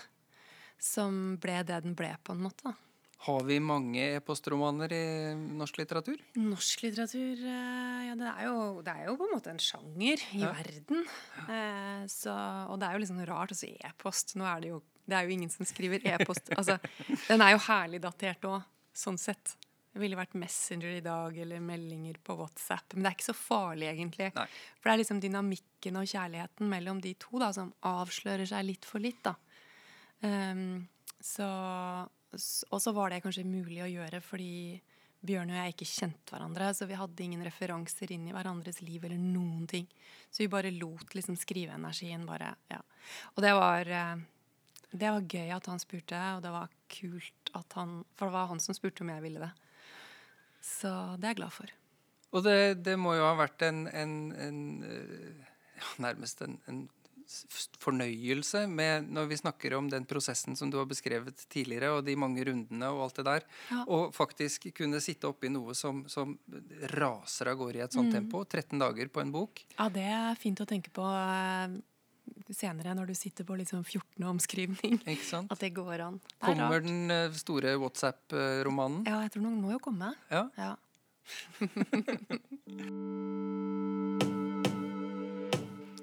[0.77, 2.69] Som ble det den ble, på en måte.
[2.69, 2.86] da.
[3.25, 5.05] Har vi mange e-postromaner i
[5.57, 6.19] norsk litteratur?
[6.37, 10.21] Norsk litteratur eh, ja, det, er jo, det er jo på en måte en sjanger
[10.37, 10.51] i Ja.
[10.53, 11.01] verden.
[11.49, 12.35] Eh, så,
[12.69, 14.35] og det er jo liksom rart å si e-post.
[14.37, 16.51] Nå er det jo Det er jo ingen som skriver e-post.
[16.59, 16.77] altså,
[17.29, 18.61] den er jo herlig datert òg,
[18.93, 19.55] sånn sett.
[19.93, 22.93] Det ville vært Messenger i dag eller meldinger på WhatsApp.
[22.93, 24.27] Men det er ikke så farlig, egentlig.
[24.35, 24.45] Nei.
[24.77, 28.85] For det er liksom dynamikken og kjærligheten mellom de to da, som avslører seg litt
[28.85, 29.23] for litt.
[29.25, 29.33] da.
[30.21, 30.83] Um,
[31.23, 31.47] så,
[32.35, 34.79] og så var det kanskje mulig å gjøre fordi
[35.25, 36.69] Bjørn og jeg ikke kjente hverandre.
[36.77, 39.87] Så vi hadde ingen referanser inn i hverandres liv eller noen ting.
[40.29, 42.81] Så vi bare lot liksom skriveenergien bare Ja.
[43.35, 44.17] Og det var eh,
[44.91, 48.47] Det var gøy at han spurte, og det var kult at han For det var
[48.47, 49.51] han som spurte om jeg ville det.
[50.61, 51.73] Så det er jeg glad for.
[52.31, 55.45] Og det, det må jo ha vært en, en, en eh,
[55.79, 56.87] ja, nærmest en, en
[57.83, 62.15] fornøyelse med når vi snakker om den prosessen som du har beskrevet tidligere, og de
[62.15, 63.83] mange rundene og alt det der, Ja.
[63.87, 66.37] og faktisk kunne sitte oppi noe som, som
[66.95, 68.21] raser av gårde i et sånt Mm.
[68.21, 68.43] tempo.
[68.45, 69.59] 13 dager på en bok.
[69.77, 71.67] Ja, det er fint å tenke på eh,
[72.53, 74.23] senere når du sitter på liksom 14.
[74.23, 74.99] omskrivning.
[75.51, 76.19] At det går an.
[76.19, 76.83] Det er Kommer rart.
[76.83, 79.05] den eh, store WhatsApp-romanen?
[79.07, 80.13] Ja, jeg tror den må jo komme.
[80.31, 80.49] Ja.
[80.57, 80.75] Ja.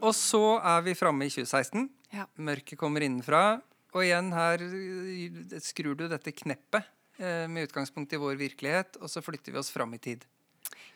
[0.04, 1.88] Og så er vi framme i 2016.
[2.14, 2.26] Ja.
[2.36, 3.60] Mørket kommer innenfra.
[3.94, 6.82] Og igjen her eh, skrur du dette kneppet
[7.22, 10.24] eh, med utgangspunkt i vår virkelighet, og så flytter vi oss fram i tid.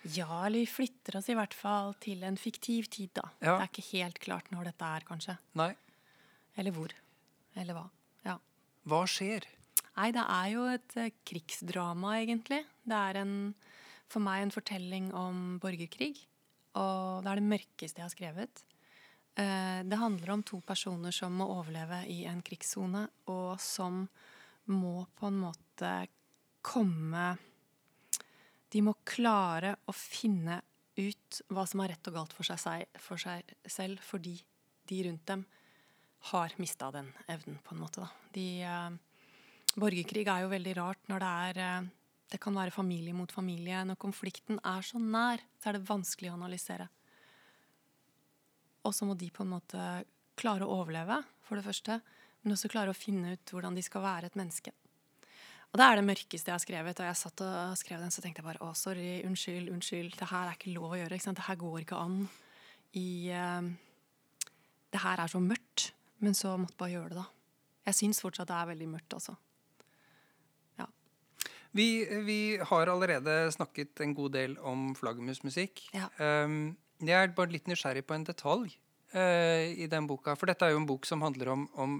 [0.03, 3.29] ja, eller vi flytter oss i hvert fall til en fiktiv tid, da.
[3.39, 3.55] Ja.
[3.55, 5.39] Det er ikke helt klart når dette er, kanskje.
[5.59, 5.75] Nei,
[6.59, 6.91] Eller hvor.
[7.55, 7.85] Eller hva.
[8.27, 8.39] Ja.
[8.91, 9.47] hva skjer?
[9.99, 12.65] Nei, det er jo et eh, krigsdrama, egentlig.
[12.83, 13.35] Det er en
[14.09, 16.15] for meg en fortelling om borgerkrig.
[16.79, 18.63] Og det er det mørkeste jeg har skrevet.
[19.39, 24.01] Eh, det handler om to personer som må overleve i en krigssone, og som
[24.75, 25.93] må på en måte
[26.63, 27.37] komme
[28.69, 30.59] De må klare å finne
[30.99, 34.35] ut hva som er rett og galt for seg, for seg selv, fordi
[34.91, 35.47] de rundt dem
[36.33, 38.05] har mista den evnen, på en måte.
[38.35, 38.91] De, uh,
[39.79, 41.89] borgerkrig er jo veldig rart når det er uh,
[42.29, 43.87] Det kan være familie mot familie.
[43.89, 46.91] Når konflikten er så nær, så er det vanskelig å analysere.
[48.89, 49.87] Og så må de på en måte
[50.39, 51.99] klare å overleve, for det første.
[52.43, 54.73] Men også klare å finne ut hvordan de skal være et menneske.
[55.69, 57.01] Og det er det mørkeste jeg har skrevet.
[57.03, 60.15] Og jeg satt og skrev den, så tenkte jeg bare å, sorry, unnskyld, unnskyld.
[60.17, 61.19] Det her er ikke lov å gjøre.
[61.19, 61.41] ikke sant?
[61.41, 62.23] Det her går ikke an
[62.97, 63.69] i uh,
[64.89, 65.91] Det her er så mørkt.
[66.25, 67.29] Men så måtte bare gjøre det, da.
[67.89, 69.37] Jeg syns fortsatt det er veldig mørkt, altså.
[70.81, 70.89] Ja.
[71.77, 71.87] Vi,
[72.27, 75.85] vi har allerede snakket en god del om flaggermusmusikk.
[75.95, 76.09] Ja.
[76.17, 78.73] Um, jeg er bare litt nysgjerrig på en detalj
[79.15, 80.35] uh, i den boka.
[80.39, 81.99] For dette er jo en bok som handler om, om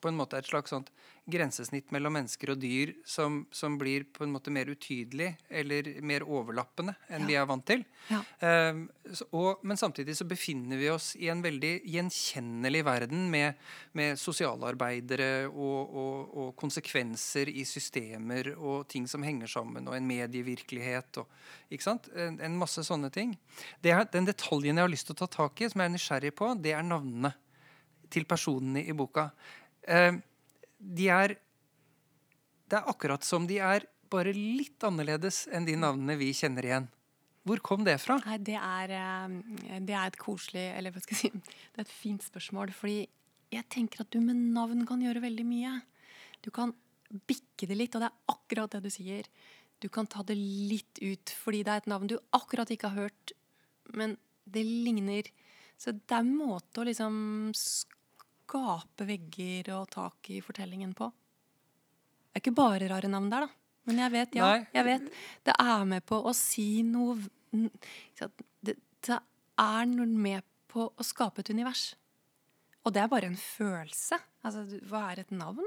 [0.00, 0.90] på en måte et slags sånt
[1.28, 6.24] grensesnitt mellom mennesker og dyr som, som, blir på en måte mer utydelig eller mer
[6.24, 7.28] overlappende enn ja.
[7.28, 7.84] vi er vant til.
[8.08, 8.20] Ja.
[8.72, 8.86] Um,
[9.36, 13.58] og, men samtidig så befinner vi oss i en veldig gjenkjennelig verden med,
[13.98, 20.08] med sosialarbeidere og, og, og, konsekvenser i systemer og ting som henger sammen, og en
[20.08, 22.08] medievirkelighet og ikke sant?
[22.16, 23.36] En, en masse sånne ting.
[23.84, 26.34] Er, den detaljen jeg har lyst til å ta tak i, som jeg er nysgjerrig
[26.38, 27.34] på, det er navnene
[28.12, 29.28] til personene i boka.
[29.86, 30.18] Eh,
[30.78, 31.36] de er
[32.68, 36.88] Det er akkurat som de er bare litt annerledes enn de navnene vi kjenner igjen.
[37.48, 38.18] Hvor kom det fra?
[38.26, 41.30] Nei, det er, eh, det er et koselig Eller hva skal jeg si
[41.72, 42.74] Det er et fint spørsmål.
[42.76, 43.06] Fordi
[43.54, 45.78] jeg tenker at du med navn kan gjøre veldig mye.
[46.44, 46.74] Du kan
[47.08, 49.28] bikke det litt, og det er akkurat det du sier.
[49.80, 53.08] Du kan ta det litt ut fordi det er et navn du akkurat ikke har
[53.08, 53.32] hørt,
[53.94, 55.30] men det ligner.
[55.78, 57.14] Så det er en måte å liksom
[58.48, 61.10] skape vegger og tak i fortellingen på.
[62.28, 63.54] Det er ikke bare rare navn der, da.
[63.88, 64.48] Men jeg vet, ja.
[64.74, 65.06] Jeg vet.
[65.48, 67.16] Det er med på å si noe
[67.48, 68.74] Det,
[69.06, 69.16] det
[69.62, 71.94] er noe med på å skape et univers.
[72.84, 74.18] Og det er bare en følelse.
[74.44, 75.64] Altså, hva er et navn?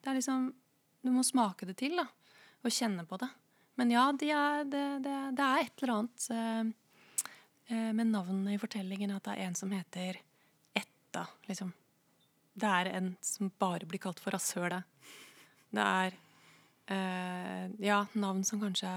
[0.00, 0.50] Det er liksom
[1.04, 2.06] Du må smake det til, da.
[2.64, 3.28] Og kjenne på det.
[3.80, 6.72] Men ja, de er, det, det, det, er et eller annet eh,
[7.72, 10.18] eh, med navnet i fortellingen at det er en som heter
[10.76, 11.72] Etta, liksom.
[12.60, 14.84] Det er en som bare blir kalt for rasshølet.
[15.70, 16.16] Det er
[16.90, 18.90] eh, ja, navn som kanskje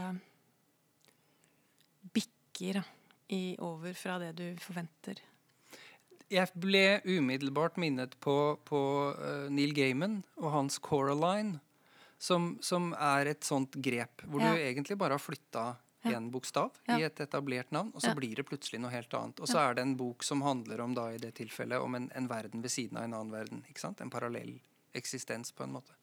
[2.14, 2.82] bikker
[3.34, 5.22] i over fra det du forventer.
[6.34, 8.80] Jeg ble umiddelbart minnet på, på
[9.14, 11.60] uh, Neil Gaiman og hans Coraline,
[12.18, 14.54] som, som, er et sånt grep hvor ja.
[14.54, 15.74] du egentlig bare har flytta
[16.12, 19.40] én bokstav i et etablert navn, og så blir det plutselig noe helt annet.
[19.40, 22.10] Og så er det en bok som handler om da i det tilfellet om en,
[22.16, 23.66] en verden ved siden av en annen verden.
[23.70, 24.02] ikke sant?
[24.04, 24.58] En parallell
[24.94, 25.96] eksistens, på en måte.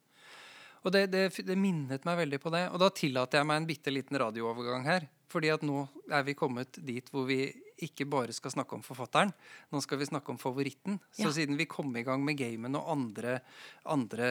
[0.81, 2.65] Og det, det, det, minnet meg veldig på det.
[2.73, 5.09] Og da tillater jeg meg en bitte liten radioovergang her.
[5.31, 7.45] fordi at nå er vi kommet dit hvor vi
[7.81, 9.31] ikke bare skal snakke om forfatteren.
[9.71, 10.99] Nå skal vi snakke om favoritten.
[11.15, 11.33] Så ja.
[11.37, 13.39] siden vi kom i gang med gamen og andre,
[13.85, 14.27] andre,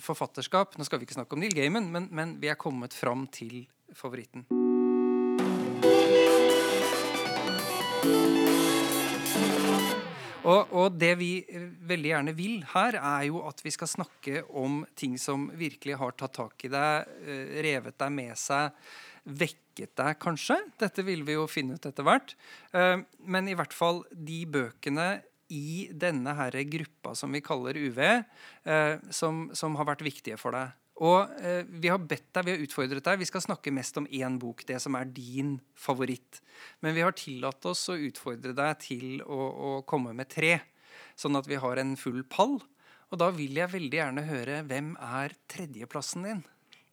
[0.00, 3.28] forfatterskap Nå skal vi ikke snakke om Neil Gaiman, men, men vi er kommet fram
[3.28, 4.46] til favoritten.
[10.44, 11.30] Og, og, det vi
[11.88, 16.16] veldig gjerne vil her, er jo at vi skal snakke om ting som virkelig har
[16.20, 18.76] tatt tak i deg, eh, revet deg med seg,
[19.24, 20.58] vekket deg kanskje.
[20.80, 22.36] Dette vil vi jo finne ut etter hvert.
[22.76, 25.08] Eh, men i hvert fall de bøkene
[25.54, 30.56] i denne her gruppa som vi kaller UV, eh, som, som har vært viktige for
[30.56, 30.76] deg.
[31.02, 33.18] Og eh, vi har bedt deg, vi har utfordret deg.
[33.18, 36.38] Vi skal snakke mest om én bok, det som er din favoritt.
[36.84, 40.60] Men vi har tillatt oss å utfordre deg til å, å, komme med tre.
[41.18, 42.60] Sånn at vi har en full pall.
[43.10, 46.44] Og da vil jeg veldig gjerne høre hvem er tredjeplassen din?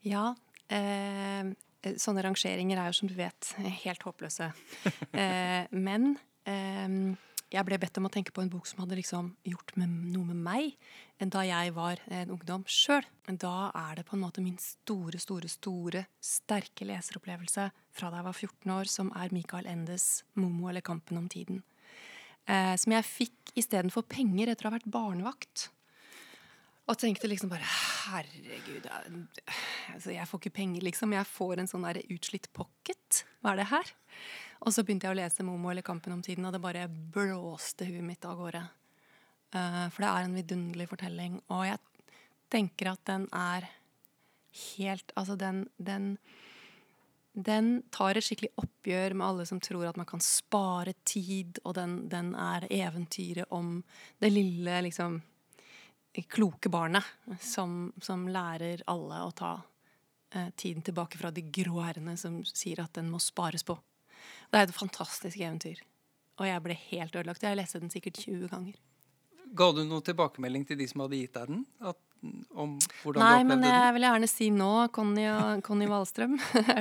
[0.05, 0.31] Ja,
[0.73, 1.53] eh,
[2.01, 3.53] sånne rangeringer er jo som du vet
[3.85, 4.49] helt håpløse.
[5.13, 6.15] eh, men
[6.49, 6.89] eh,
[7.51, 10.29] jeg ble bedt om å tenke på en bok som hadde liksom gjort med, noe
[10.29, 10.75] med meg
[11.21, 13.03] enn da jeg var en ungdom sjøl.
[13.27, 18.27] Da er det på en måte min store, store, store, sterke leseropplevelse fra da jeg
[18.29, 21.61] var 14 år, som er Michael Endes 'Momo eller kampen om tiden'.
[22.47, 25.67] Eh, som jeg fikk istedenfor penger etter å ha vært barnevakt.
[26.89, 27.67] Og tenkte liksom bare
[28.01, 28.87] Herregud,
[29.93, 31.13] altså jeg får ikke penger, liksom.
[31.13, 33.23] Jeg får en sånn utslitt pocket.
[33.39, 33.93] Hva er det her?
[34.61, 37.87] Og så begynte jeg å lese Momo eller Kampen om tiden, og det bare blåste
[37.89, 38.61] huet mitt av gårde.
[39.51, 41.81] Uh, for det er en vidunderlig fortelling, og jeg
[42.51, 43.67] tenker at den er
[44.75, 46.17] helt Altså, den, den
[47.31, 51.77] den tar et skikkelig oppgjør med alle som tror at man kan spare tid, og
[51.77, 53.77] den, den er eventyret om
[54.19, 55.21] det lille, liksom
[56.27, 57.03] kloke barnet
[57.39, 59.53] som, som lærer alle å ta
[60.35, 63.77] eh, tiden tilbake fra de grå herrene som sier at den må spares på.
[64.51, 65.81] Det er et fantastisk eventyr.
[66.41, 67.43] Og jeg ble helt ødelagt.
[67.45, 68.79] Jeg leste den sikkert 20 ganger.
[69.51, 71.63] Ga du noen tilbakemelding til de som hadde gitt deg den?
[71.83, 71.99] At,
[72.55, 73.75] om hvordan Nei, du men opplevde den?
[73.75, 76.37] jeg vil gjerne si nå, Conny, og, Conny Wahlstrøm?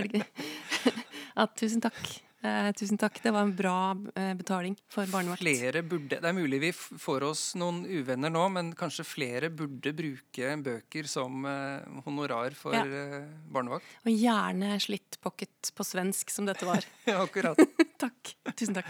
[1.43, 2.30] At tusen takk.
[2.43, 3.19] Eh, tusen takk.
[3.21, 5.43] Det var en bra eh, betaling for barnevakt.
[5.43, 9.93] Flere burde, Det er mulig vi får oss noen uvenner nå, men kanskje flere burde
[9.93, 12.87] bruke bøker som eh, honorar for Ja.
[12.87, 13.85] eh, barnevakt.
[14.07, 16.81] Og gjerne slitt pocket på svensk, som dette var.
[17.11, 17.61] Ja, akkurat.
[18.01, 18.35] takk.
[18.57, 18.89] Tusen takk.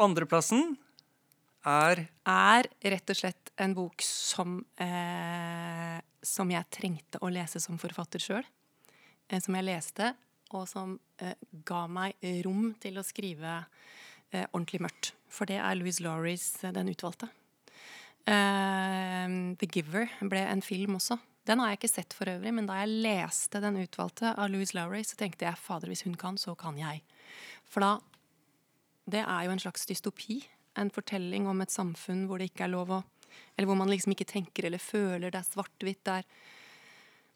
[0.00, 0.76] Andreplassen
[1.64, 7.78] er er rett og slett en bok som, eh, som jeg trengte å lese som
[7.80, 8.44] forfatter sjøl.
[9.40, 10.12] Som jeg leste,
[10.56, 11.36] og som eh,
[11.66, 13.60] ga meg rom til å skrive
[14.30, 15.12] eh, ordentlig mørkt.
[15.30, 17.30] For det er Louise Laurys eh, Den utvalgte.
[18.26, 19.26] Eh,
[19.60, 21.18] The Giver ble en film også.
[21.48, 24.76] Den har jeg ikke sett for øvrig, men da jeg leste Den utvalgte av Louise
[24.76, 27.02] Lowry, så tenkte jeg fader, hvis hun kan, så kan jeg.
[27.64, 27.98] For da
[29.10, 30.44] Det er jo en slags dystopi.
[30.78, 33.02] En fortelling om et samfunn hvor det ikke er lov å
[33.56, 35.30] Eller hvor man liksom ikke tenker eller føler.
[35.30, 36.04] Det er svart-hvitt.
[36.04, 36.24] Det er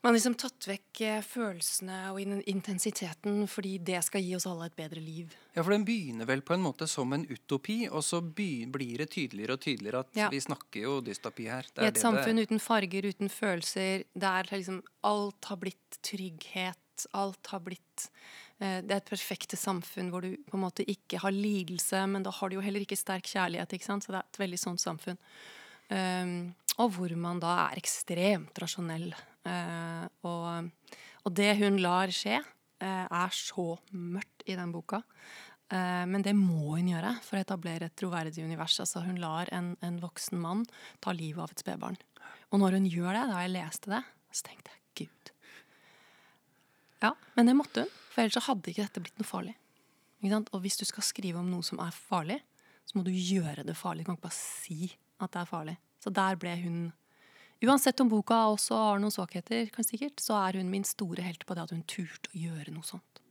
[0.05, 4.67] man har liksom tatt vekk eh, følelsene og intensiteten fordi det skal gi oss alle
[4.69, 5.31] et bedre liv.
[5.55, 8.69] Ja, for den begynner vel på en måte som en utopi, og så blir
[9.01, 10.29] det tydeligere og tydeligere at Ja.
[10.29, 11.65] vi snakker jo dystopi her.
[11.73, 17.47] Det I et samfunn uten farger, uten følelser, der liksom alt har blitt trygghet, alt
[17.47, 18.09] har blitt
[18.61, 22.21] eh, Det er et perfekte samfunn hvor du på en måte ikke har lidelse, men
[22.21, 24.05] da har du jo heller ikke sterk kjærlighet, ikke sant?
[24.05, 25.17] Så det er et veldig sånt samfunn.
[25.89, 29.15] Um, og hvor man da er ekstremt rasjonell.
[29.45, 30.93] Eh, og,
[31.25, 32.39] og det hun lar skje,
[32.81, 35.01] eh, er så mørkt i den boka.
[35.73, 38.77] Eh, men det må hun gjøre for å etablere et troverdig univers.
[38.83, 40.65] Altså Hun lar en, en voksen mann
[41.03, 41.97] ta livet av et spedbarn.
[42.53, 45.31] Og når hun gjør det, da jeg leste det, så tenkte jeg gud.
[47.03, 49.55] Ja, men det måtte hun, for ellers hadde ikke dette blitt noe farlig.
[50.25, 52.39] Og hvis du skal skrive om noe som er farlig,
[52.85, 54.05] så må du gjøre det farlig.
[54.05, 54.87] Du kan ikke bare si
[55.21, 55.75] at det er farlig.
[56.01, 56.79] Så der ble hun
[57.63, 61.45] Uansett om boka også har noen svakheter, kan sikkert, så er hun min store helt
[61.47, 63.21] på det at hun turte å gjøre noe sånt.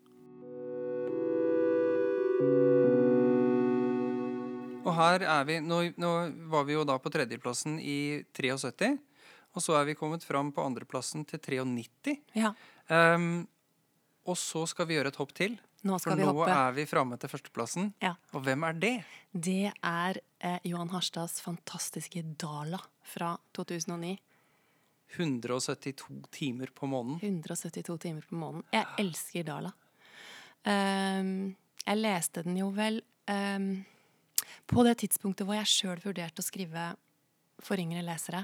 [4.84, 6.12] Og her er vi nå, nå
[6.52, 8.94] var vi jo da på tredjeplassen i 73,
[9.54, 12.18] og så er vi kommet fram på andreplassen til 93.
[12.36, 12.52] Ja,
[12.84, 13.46] Um,
[14.28, 16.50] og så skal vi gjøre et hopp til, nå for vi nå hoppe.
[16.52, 17.90] er vi framme til førsteplassen.
[18.02, 18.14] Ja.
[18.34, 18.94] Og hvem er det?
[19.32, 24.14] Det er eh, Johan Harstads fantastiske Dala fra 2009.
[25.14, 27.20] 172 timer på måneden.
[27.22, 28.66] 172 timer på måneden.
[28.74, 29.74] Jeg elsker Dala.
[30.64, 33.84] Um, jeg leste den jo vel um,
[34.70, 36.94] på det tidspunktet hvor jeg sjøl vurderte å skrive
[37.62, 38.42] for yngre lesere.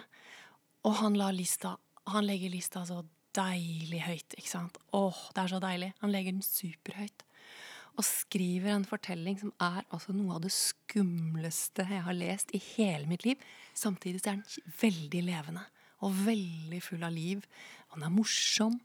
[0.87, 1.75] Og han, lista,
[2.13, 3.03] han legger lista så
[3.37, 4.79] deilig høyt, ikke sant.
[4.97, 5.91] Åh, det er så deilig.
[6.01, 7.25] Han legger den superhøyt.
[8.01, 12.61] Og skriver en fortelling som er altså noe av det skumleste jeg har lest i
[12.73, 13.43] hele mitt liv.
[13.77, 15.67] Samtidig er den veldig levende
[16.01, 17.45] og veldig full av liv.
[17.93, 18.79] Den er morsom.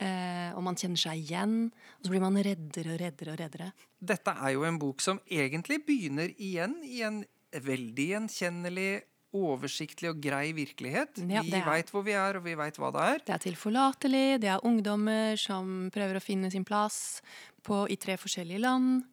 [0.00, 1.56] Eh, og man kjenner seg igjen.
[1.98, 3.70] Og så blir man reddere og reddere og reddere.
[4.00, 7.22] Dette er jo en bok som egentlig begynner igjen i en
[7.66, 8.90] veldig gjenkjennelig,
[9.36, 11.20] oversiktlig og grei virkelighet.
[11.28, 13.22] Ja, vi veit hvor vi er, og vi veit hva det er.
[13.28, 14.26] Det er tilforlatelig.
[14.42, 17.20] Det er ungdommer som prøver å finne sin plass
[17.66, 19.04] på, i tre forskjellige land.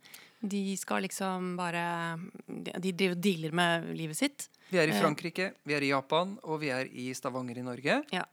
[0.43, 1.83] De skal liksom bare
[2.47, 4.47] De driver og dealer med livet sitt.
[4.69, 4.99] Vi er i Eh.
[4.99, 8.01] Frankrike, vi er i Japan, og vi er i Stavanger i Norge.
[8.11, 8.25] Ja.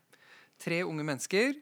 [0.59, 1.55] Tre unge mennesker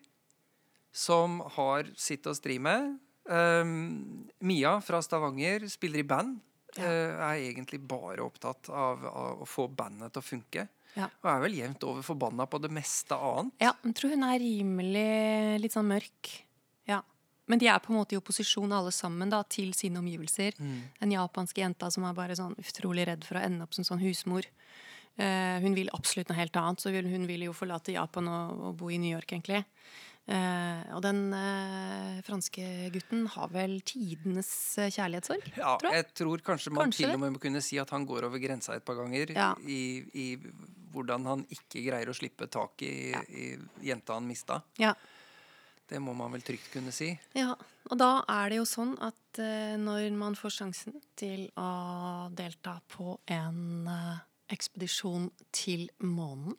[0.92, 2.98] som har sitt å stri med.
[3.30, 6.40] Um, Mia fra Stavanger spiller i band.
[6.78, 6.84] Ja.
[6.84, 10.68] eh, er egentlig bare opptatt av, av å få bandet til å funke.
[10.98, 11.08] Ja.
[11.22, 13.56] Og er vel jevnt over forbanna på det meste annet.
[13.62, 16.32] Ja, jeg tror hun er rimelig litt sånn mørk.
[16.90, 17.02] Ja.
[17.50, 20.58] Men de er på en måte i opposisjon alle sammen da, til sine omgivelser.
[21.00, 24.02] Den japanske jenta som er bare sånn utrolig redd for å ende opp som sånn
[24.04, 24.50] husmor.
[25.20, 28.78] Uh, hun vil absolutt noe helt annet, så hun vil jo forlate Japan og, og
[28.80, 29.66] bo i New York, egentlig.
[30.30, 32.64] Eh, og den eh, franske
[32.94, 36.04] gutten har vel tidenes eh, kjærlighetssorg, Ja, tror jeg.
[36.04, 38.38] jeg tror kanskje man Kanskje til og med må kunne si at han går over
[38.44, 39.56] grensa et par ganger Ja.
[39.66, 40.28] i, i
[40.94, 43.24] hvordan han ikke greier å slippe tak i, Ja.
[43.30, 43.58] i
[43.90, 44.62] jenta han mista.
[44.78, 44.94] Ja.
[45.90, 47.10] Det må man vel trygt kunne si.
[47.34, 47.56] Ja,
[47.90, 52.76] og da er det jo sånn at eh, når man får sjansen til å delta
[52.94, 54.20] på en eh,
[54.54, 56.54] ekspedisjon til månen,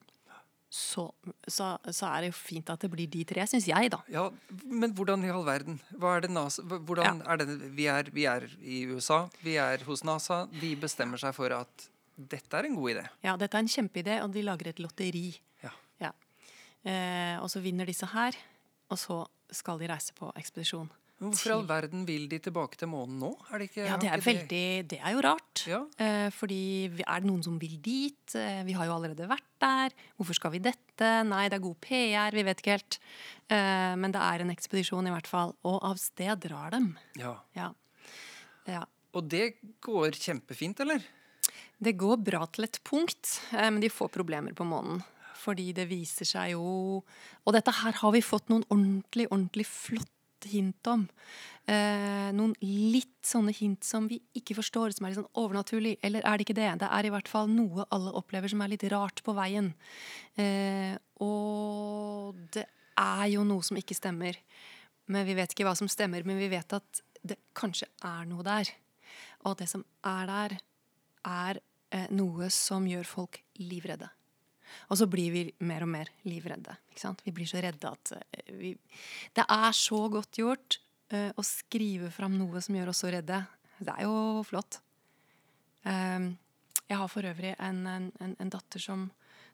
[0.70, 1.08] så,
[1.50, 3.98] så, så er det jo fint at det blir de tre, syns jeg, da.
[4.12, 4.28] Ja,
[4.70, 5.80] Men hvordan i all verden?
[5.98, 9.82] Hva er det NASA hvordan er det, vi, er, vi er i USA, vi er
[9.88, 10.44] hos NASA.
[10.60, 13.04] De bestemmer seg for at dette er en god idé.
[13.26, 15.26] Ja, dette er en kjempeidé, og de lager et lotteri.
[15.64, 15.74] Ja.
[16.04, 16.12] Ja.
[16.86, 18.38] Eh, og så vinner disse her,
[18.92, 20.90] og så skal de reise på ekspedisjon.
[21.20, 23.28] Hvorfor i all verden vil de tilbake til månen nå?
[23.52, 25.64] Er det ikke, Ja, det er veldig Det er jo rart.
[25.68, 25.80] Ja.
[26.00, 28.34] Eh, fordi er det noen som vil dit?
[28.34, 29.92] Eh, vi har jo allerede vært der.
[30.16, 31.10] Hvorfor skal vi dette?
[31.28, 32.32] Nei, det er god PR.
[32.32, 32.98] Vi vet ikke helt.
[33.52, 35.52] Eh, men det er en ekspedisjon i hvert fall.
[35.68, 36.94] Og av sted drar dem.
[37.20, 37.36] Ja.
[37.54, 37.68] Ja.
[38.64, 38.86] ja.
[39.12, 41.04] Og det går kjempefint, eller?
[41.76, 45.02] Det går bra til et punkt, men de får problemer på månen.
[45.40, 50.19] Fordi det viser seg jo Og dette her har vi fått noen ordentlig, ordentlig flotte
[50.48, 51.06] hint om.
[51.70, 55.96] Eh, noen litt sånne hint som vi ikke forstår, som er litt sånn overnaturlig.
[56.06, 56.70] Eller er det ikke det?
[56.82, 59.72] Det er i hvert fall noe alle opplever som er litt rart på veien.
[60.40, 62.66] Eh, og det
[63.00, 64.38] er jo noe som ikke stemmer.
[65.10, 68.46] Men vi vet ikke hva som stemmer, men vi vet at det kanskje er noe
[68.46, 68.70] der.
[69.48, 70.56] Og det som er der,
[71.26, 71.60] er
[71.92, 74.08] eh, noe som gjør folk livredde.
[74.90, 76.76] Og så blir vi mer og mer livredde.
[76.92, 77.22] Ikke sant?
[77.26, 78.74] Vi blir så redde at eh, vi
[79.36, 80.78] Det er så godt gjort
[81.14, 83.42] uh, å skrive fram noe som gjør oss så redde.
[83.80, 84.80] Det er jo flott.
[85.84, 86.34] Um,
[86.90, 89.06] jeg har for øvrig en, en, en, en datter som,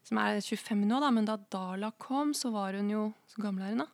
[0.07, 3.67] som er 25 nå, da, men da Dala kom, så var hun jo Så gammel
[3.67, 3.91] er hun, da?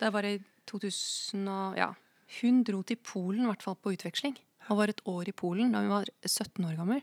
[0.00, 0.38] Det var i
[0.70, 1.92] 2000 og Ja.
[2.40, 4.36] Hun dro til Polen, i hvert fall på utveksling.
[4.70, 7.00] Og var et år i Polen da hun var 17 år gammel.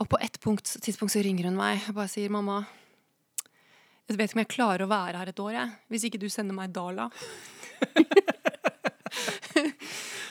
[0.00, 2.62] Og på et punkt, tidspunkt så ringer hun meg og bare sier 'mamma',
[4.10, 6.28] jeg vet ikke om jeg klarer å være her et år, jeg, hvis ikke du
[6.28, 7.04] sender meg Dala.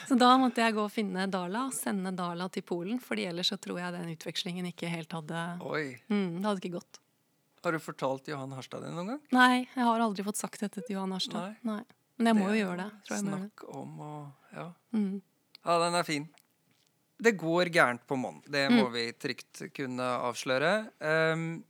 [0.08, 3.48] så da måtte jeg gå og finne Dala og sende Dala til Polen, fordi ellers
[3.54, 5.96] så tror jeg den utvekslingen ikke helt hadde Oi.
[6.10, 7.00] mm, Det hadde ikke gått.
[7.64, 9.22] Har du fortalt Johan Harstad det noen gang?
[9.32, 11.56] Nei, jeg har aldri fått sagt dette til Johan Harstad.
[11.64, 11.80] Nei.
[12.20, 12.90] Men jeg må jo gjøre det.
[13.08, 13.32] Tror jeg det.
[13.32, 14.12] Snakk om å
[14.52, 14.68] Ja.
[14.92, 15.22] Mm.
[15.64, 16.28] Ja, den er fin.
[17.20, 18.40] Det går gærent på Mon.
[18.48, 18.76] Det Mm.
[18.80, 20.90] må vi trygt kunne avsløre.
[21.00, 21.64] Um,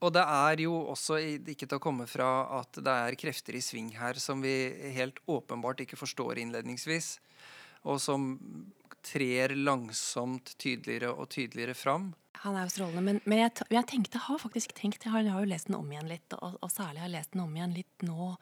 [0.00, 3.62] og det er jo også ikke til å komme fra at det er krefter i
[3.64, 4.52] sving her som vi
[4.94, 7.18] helt åpenbart ikke forstår innledningsvis,
[7.86, 8.34] og som
[9.06, 12.10] trer langsomt tydeligere og tydeligere fram.
[12.42, 15.32] Han er jo strålende, men, men jeg, jeg tenkte, har faktisk tenkt Jeg har, jeg
[15.32, 17.54] har jo lest den om igjen litt, og, og særlig har jeg lest den om
[17.56, 18.32] igjen litt nå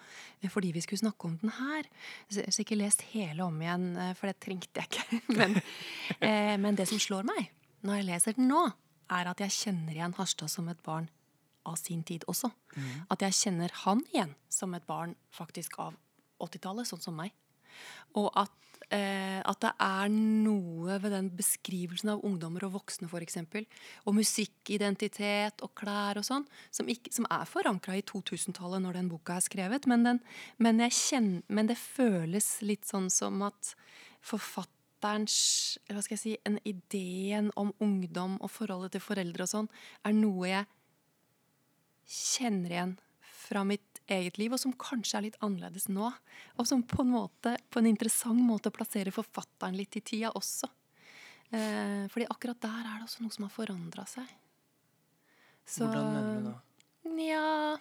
[0.50, 1.86] fordi vi skulle snakke om den her.
[2.28, 5.20] Så har ikke lest hele om igjen, eh, for det trengte jeg ikke.
[5.38, 5.60] Men,
[6.18, 7.52] eh, men det som slår meg
[7.84, 8.64] når jeg leser den nå,
[9.12, 11.08] er at jeg kjenner igjen Harstad som et barn
[11.68, 12.50] av sin tid også.
[13.12, 15.96] At jeg kjenner han igjen som et barn faktisk av
[16.42, 17.34] 80-tallet, sånn som meg.
[18.18, 18.52] Og at,
[18.92, 23.38] eh, at det er noe ved den beskrivelsen av ungdommer og voksne f.eks.,
[24.04, 29.38] og musikkidentitet og klær og sånn, som, som er forankra i 2000-tallet når den boka
[29.38, 29.88] er skrevet.
[29.90, 30.22] Men, den,
[30.58, 33.74] men, kjenner, men det føles litt sånn som at
[34.24, 35.38] forfatterens
[35.90, 39.72] hva skal jeg si, en ideen om ungdom og forholdet til foreldre og sånn,
[40.04, 40.70] er noe jeg
[42.04, 42.96] kjenner igjen
[43.44, 46.10] fra mitt eget liv, og som kanskje er litt annerledes nå.
[46.58, 50.68] Og som på en, måte, på en interessant måte plasserer forfatteren litt i tida også.
[51.54, 54.28] Eh, fordi akkurat der er det også noe som har forandra seg.
[55.64, 56.60] Så- Hvordan mener du da?
[57.04, 57.78] Nja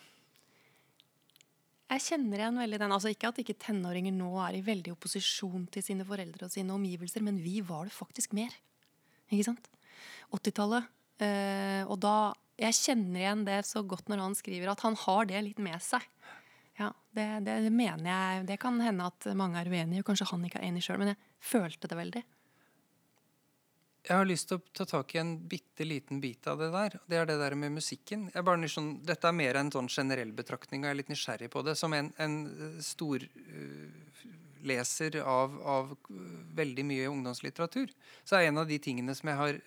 [1.93, 2.91] Jeg kjenner igjen veldig den.
[2.91, 6.73] Altså Ikke at ikke tenåringer nå er i veldig opposisjon til sine foreldre og sine
[6.73, 8.49] omgivelser, men vi var det faktisk mer.
[9.31, 9.67] Ikke sant?
[10.33, 10.87] 80-tallet.
[11.19, 15.29] Eh, og da Jeg kjenner igjen det så godt når han skriver at han har
[15.29, 16.05] det litt med seg.
[16.77, 18.45] Ja, det, det, mener jeg.
[18.49, 21.13] Det kan hende at mange er uenige, og kanskje han ikke er enig sjøl, men
[21.13, 21.19] jeg
[21.53, 22.23] følte det veldig.
[24.03, 26.97] Jeg har lyst til å ta tak i en bitte liten bit av det der.
[27.07, 28.25] Det er det der med musikken.
[28.33, 31.49] Jeg bare nysgjerrig- dette er mer en sånn generell betraktning, og jeg er litt nysgjerrig
[31.53, 31.77] på det.
[31.79, 32.35] Som en, en
[32.83, 34.25] stor uh,
[34.67, 36.17] leser av, av uh,
[36.57, 37.93] veldig mye ungdomslitteratur,
[38.25, 39.61] så er en av de tingene som jeg har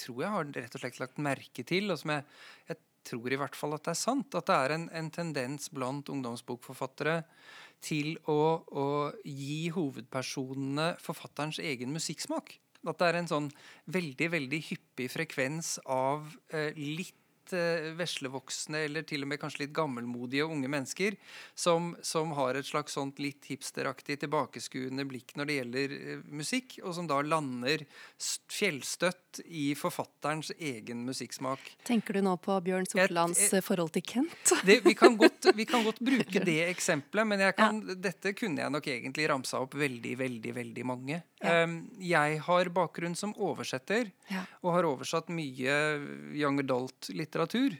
[0.00, 2.24] tror jeg har rett og slett lagt merke til, og som jeg,
[2.72, 2.80] jeg
[3.10, 6.10] tror i hvert fall at det er sant, at det er en, en tendens blant
[6.12, 7.20] ungdomsbokforfattere
[7.80, 8.40] til å,
[8.76, 8.86] å
[9.24, 12.58] gi hovedpersonene forfatterens egen musikksmak.
[12.84, 13.48] At det er en sånn
[13.92, 19.74] veldig veldig hyppig frekvens av eh, litt eh, veslevoksne, eller til og med kanskje litt
[19.76, 21.16] gammelmodige unge mennesker,
[21.52, 26.78] som, som har et slags sånt litt hipsteraktig tilbakeskuende blikk når det gjelder eh, musikk,
[26.84, 27.84] og som da lander
[28.16, 28.38] s-
[29.46, 31.60] i forfatterens egen musikksmak.
[31.86, 34.52] Tenker du nå på Bjørn Sortlands Et- et, forhold til Kent?
[34.66, 38.74] Det, vi, kan godt, vi kan godt bruke det eksempelet, men kan, dette kunne jeg
[38.74, 41.22] nok egentlig ramsa opp veldig, veldig, veldig mange.
[41.40, 41.62] Ja.
[41.64, 44.42] Um, jeg har bakgrunn som oversetter, Ja.
[44.62, 45.78] og har oversatt mye
[46.34, 47.78] young adult-litteratur.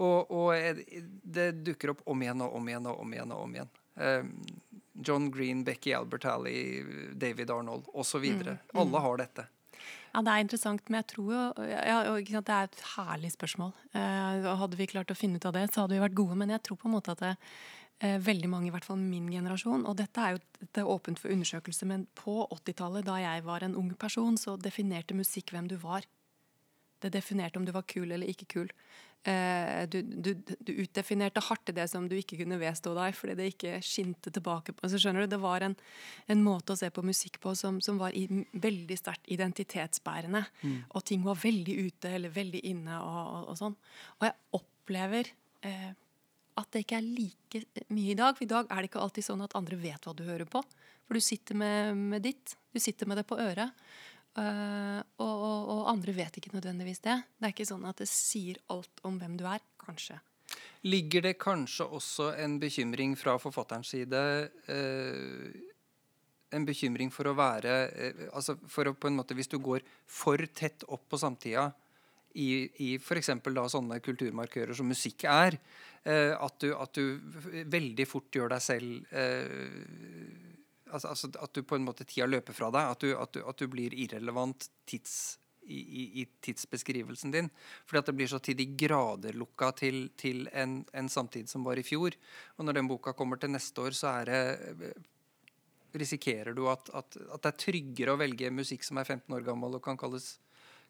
[0.00, 0.78] Og, og eh,
[1.22, 3.32] det dukker opp om igjen og om igjen og om igjen.
[3.34, 3.72] og om igjen.
[3.96, 4.30] Um,
[5.04, 6.82] John Green, Becky Albert Halley,
[7.16, 8.24] David Arnold osv.
[8.24, 8.58] Mm, mm.
[8.80, 9.46] Alle har dette.
[10.12, 13.72] Ja, Det er interessant, men jeg tror jo ja, Det er et herlig spørsmål.
[13.96, 16.36] Eh, hadde vi klart å finne ut av det, så hadde vi vært gode.
[16.36, 17.36] Men jeg tror på en måte at det,
[18.00, 21.18] eh, veldig mange, i hvert fall min generasjon Og dette er jo dette er åpent
[21.18, 25.68] for undersøkelse, men på 80-tallet, da jeg var en ung person, så definerte musikk hvem
[25.68, 26.02] du var.
[27.02, 28.70] Det definerte om du var kul eller ikke kul.
[29.22, 33.48] Eh, du, du, du, utdefinerte hardt det som du ikke kunne vedstå deg fordi det
[33.52, 34.74] ikke skinte tilbake.
[34.74, 34.90] på.
[34.90, 35.76] Så skjønner du, Det var en,
[36.26, 40.42] en måte å se på musikk på som, som var i, veldig sterkt identitetsbærende.
[40.62, 40.78] Mm.
[40.90, 43.76] Og ting var veldig ute eller veldig inne og, og, og sånn.
[44.18, 45.30] Og jeg opplever
[45.70, 45.92] eh,
[46.58, 47.62] at det ikke er like
[47.94, 48.34] mye i dag.
[48.34, 50.64] For i dag er det ikke alltid sånn at andre vet hva du hører på.
[51.06, 52.56] For du sitter med, med ditt.
[52.74, 53.70] Du sitter med det på øret.
[54.32, 57.18] Uh, og, og, og, andre vet ikke nødvendigvis det.
[57.36, 59.60] Det er ikke sånn at det sier alt om hvem du er.
[59.82, 60.16] Kanskje.
[60.88, 64.22] Ligger det kanskje også en bekymring fra forfatterens side
[64.68, 65.52] uh,
[66.52, 69.84] En bekymring for å være uh, altså for å på en måte Hvis du går
[70.06, 71.70] for tett opp på samtida
[72.32, 73.28] i, i f.eks.
[73.68, 75.58] sånne kulturmarkører som musikk er,
[76.08, 77.20] at du, at, du,
[77.68, 79.18] veldig fort gjør deg selv
[80.92, 82.90] altså, altså, At du på en måte tida løper fra deg.
[82.94, 87.48] At du, at du, at du blir irrelevant tids, i, i, i, tidsbeskrivelsen din.
[87.86, 91.64] Fordi at det blir så til de grader lukka til, til en, en, samtid som
[91.66, 92.16] var i fjor.
[92.58, 94.94] Og når den boka kommer til neste år, så er det
[95.92, 99.42] Risikerer du at, at, at det er tryggere å velge musikk som er 15 år
[99.44, 100.38] gammel og kan kalles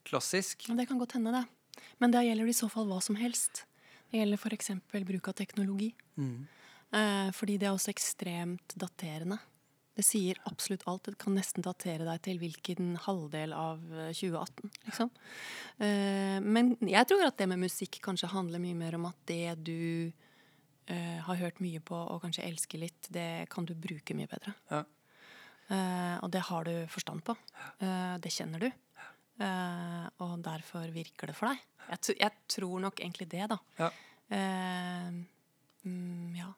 [0.06, 0.68] klassisk?
[0.70, 1.82] Det kan godt hende, det.
[1.98, 3.64] Men da gjelder det i så fall hva som helst.
[4.12, 4.70] Det gjelder f.eks.
[4.92, 5.88] bruk av teknologi.
[6.14, 6.46] Mm.
[6.94, 9.40] Eh, fordi det er også ekstremt daterende.
[9.92, 11.04] Det sier absolutt alt.
[11.04, 13.82] Det kan nesten datere deg til hvilken halvdel av
[14.16, 14.70] 2018.
[14.70, 15.10] Eh, liksom.
[15.82, 19.58] Uh, men jeg tror at det med musikk kanskje handler mye mer om at det
[19.68, 24.30] du uh, har hørt mye på og kanskje elsker litt, det kan du bruke mye
[24.30, 24.56] bedre.
[24.72, 24.84] Ja.
[25.72, 27.32] Og det har du forstand på.
[27.80, 28.66] det kjenner du.
[30.20, 31.62] og derfor virker det for deg.
[31.86, 33.56] Jeg, jeg, tror nok egentlig det, da.
[33.78, 33.88] Ja.
[35.86, 36.50] Mm, ja.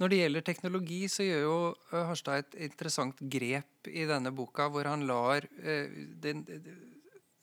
[0.00, 1.56] Når det gjelder teknologi, så gjør jo
[1.92, 5.92] eh, Harstad et interessant grep i denne boka, hvor han lar eh,
[6.24, 6.46] den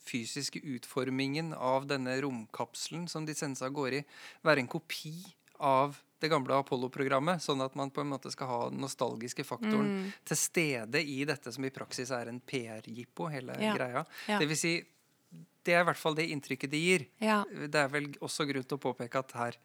[0.08, 4.04] fysiske utformingen av denne romkapselen som de sendes av gårde i,
[4.46, 5.14] være en kopi
[5.58, 9.86] av det gamle Apollo-programmet, sånn at man på en måte skal ha den nostalgiske faktoren
[9.86, 10.06] mm.
[10.26, 13.74] til stede i dette som i praksis er en PR-jippo, hele ja.
[13.76, 14.02] greia.
[14.26, 14.40] Ja.
[14.42, 14.72] Det vil si,
[15.66, 17.06] det er i hvert fall det inntrykket de gir.
[17.22, 17.42] Ja.
[17.46, 19.60] Det er vel også grunn til å påpeke at her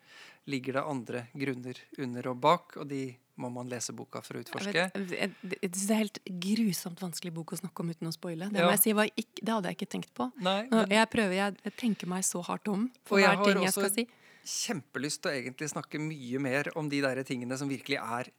[0.49, 3.03] ligger det andre grunner under og bak, og de
[3.41, 4.73] må man lese boka for å utforske.
[4.75, 8.49] Jeg, Vet, det er helt grusomt vanskelig bok å snakke om uten å spoile.
[8.53, 8.75] Det, ja.
[8.77, 10.29] si, ikke, det hadde jeg ikke tenkt på.
[10.45, 10.85] Nei, men...
[10.93, 14.05] jeg, prøver, jeg tenker meg så hardt om for hver ting jeg skal si.
[14.05, 17.69] Jeg har også kjempelyst til å egentlig snakke mye mer om de der tingene som
[17.71, 18.29] virkelig er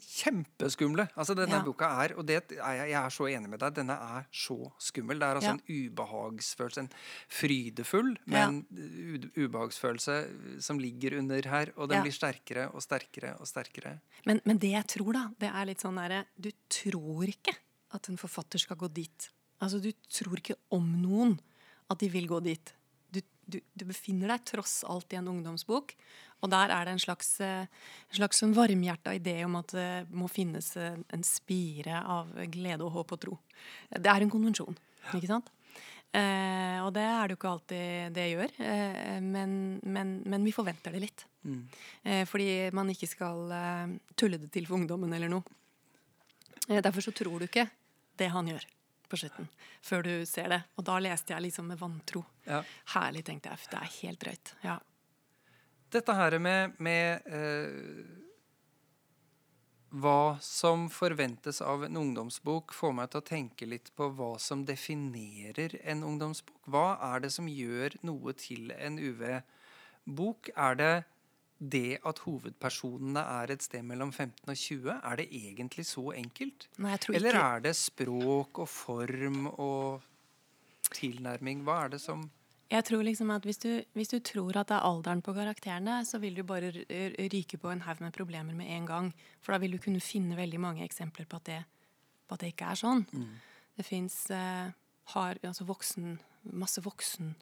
[0.00, 1.06] kjempeskumle.
[1.14, 1.64] Altså Denne ja.
[1.64, 4.56] boka er, og det er jeg, jeg, er så enig med deg, denne er så
[4.82, 5.20] skummel.
[5.20, 5.58] Det er altså ja.
[5.58, 6.84] en ubehagsfølelse.
[6.84, 6.90] En
[7.40, 9.30] frydefull, men ja.
[9.44, 10.16] ubehagsfølelse
[10.64, 11.74] som ligger under her.
[11.76, 13.98] Og den blir sterkere og sterkere og sterkere.
[14.28, 17.54] Men, men, det jeg tror, da, det er litt sånn derre Du tror ikke
[17.96, 19.30] at en forfatter skal gå dit.
[19.60, 21.38] Altså, du tror ikke om noen
[21.90, 22.74] at de vil gå dit.
[23.50, 25.94] Du, du, befinner deg tross alt i en ungdomsbok.
[26.40, 29.90] Og der er det en slags, eh, en slags sånn varmhjerta idé om at det
[30.16, 33.40] må finnes eh, en spire av glede og håp og tro.
[33.92, 34.78] Det er en konvensjon,
[35.18, 35.50] ikke sant?
[36.10, 39.52] Eh, og det er det jo ikke alltid det gjør, eh, men,
[39.84, 41.26] men, men, vi forventer det litt.
[41.46, 41.60] Mm.
[42.02, 45.44] Eh, fordi man ikke skal eh, tulle det til for ungdommen eller noe.
[46.66, 47.68] derfor så tror du ikke
[48.18, 48.66] det han gjør
[49.10, 49.48] på slutten,
[49.84, 50.60] før du ser det.
[50.78, 52.22] Og da leste jeg liksom med vantro.
[52.46, 52.62] Ja.
[52.94, 53.68] Herlig, tenkte jeg.
[53.72, 54.54] Det er helt drøyt.
[54.64, 54.78] Ja.
[55.90, 58.20] Dette her med, med eh,
[59.90, 64.62] hva som forventes av en ungdomsbok, får meg til å tenke litt på hva som
[64.66, 66.60] definerer en ungdomsbok.
[66.70, 70.52] Hva er det som gjør noe til en UV-bok?
[70.54, 70.92] Er det
[71.60, 74.90] det at hovedpersonene er et sted mellom 15 og 20?
[75.04, 76.68] Er det egentlig så enkelt?
[76.78, 80.02] Nei, Eller er det språk og form og
[80.96, 81.64] tilnærming?
[81.64, 82.30] Hva er det som
[82.70, 86.04] jeg tror liksom at hvis du, hvis du, tror at det er alderen på karakterene,
[86.06, 86.70] så vil du bare
[87.32, 89.08] ryke på en haug med problemer med en gang.
[89.42, 91.64] For da vil du kunne finne veldig mange eksempler på at det,
[92.28, 93.02] på at det ikke er sånn.
[93.10, 93.32] Mm.
[93.74, 94.70] Det fins eh,
[95.16, 96.20] altså voksen,
[96.62, 97.34] masse voksen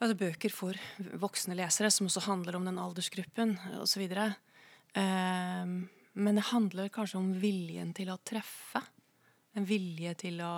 [0.00, 0.76] altså bøker for
[1.20, 4.04] voksne lesere som også handler om den aldersgruppen osv.
[4.10, 5.72] Eh,
[6.20, 8.82] men det handler kanskje om viljen til å treffe.
[9.54, 10.54] En vilje til å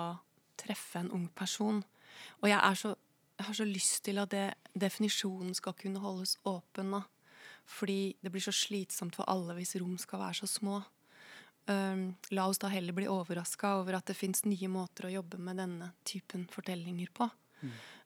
[0.59, 1.81] treffe en ung person.
[2.41, 2.95] Og jeg så
[3.33, 4.43] jeg har så lyst til at det,
[4.77, 6.93] definisjonen skal kunne holdes åpen.
[6.93, 7.01] da.
[7.65, 10.81] Fordi det blir så slitsomt for alle hvis rom skal være så små.
[11.65, 15.39] Um, la oss da heller bli overraska over at det fins nye måter å jobbe
[15.39, 17.29] med denne typen fortellinger på.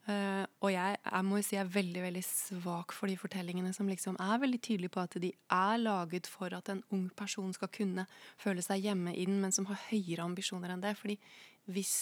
[0.07, 3.89] Uh, og jeg, jeg må si jeg er veldig veldig svak for de fortellingene som
[3.91, 7.67] liksom er veldig tydelige på at de er laget for at en ung person skal
[7.75, 8.05] kunne
[8.39, 10.95] føle seg hjemme i den, men som har høyere ambisjoner enn det.
[10.95, 11.17] Fordi
[11.75, 11.97] hvis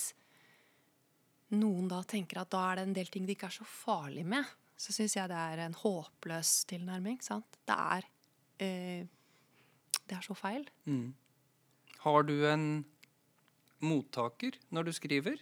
[1.57, 4.27] noen da tenker at da er det en del ting det ikke er så farlig
[4.35, 7.17] med, så syns jeg det er en håpløs tilnærming.
[7.25, 7.57] sant?
[7.65, 9.13] Det er uh,
[10.05, 10.69] Det er så feil.
[12.05, 12.85] Har du en
[13.81, 15.41] mottaker når du skriver?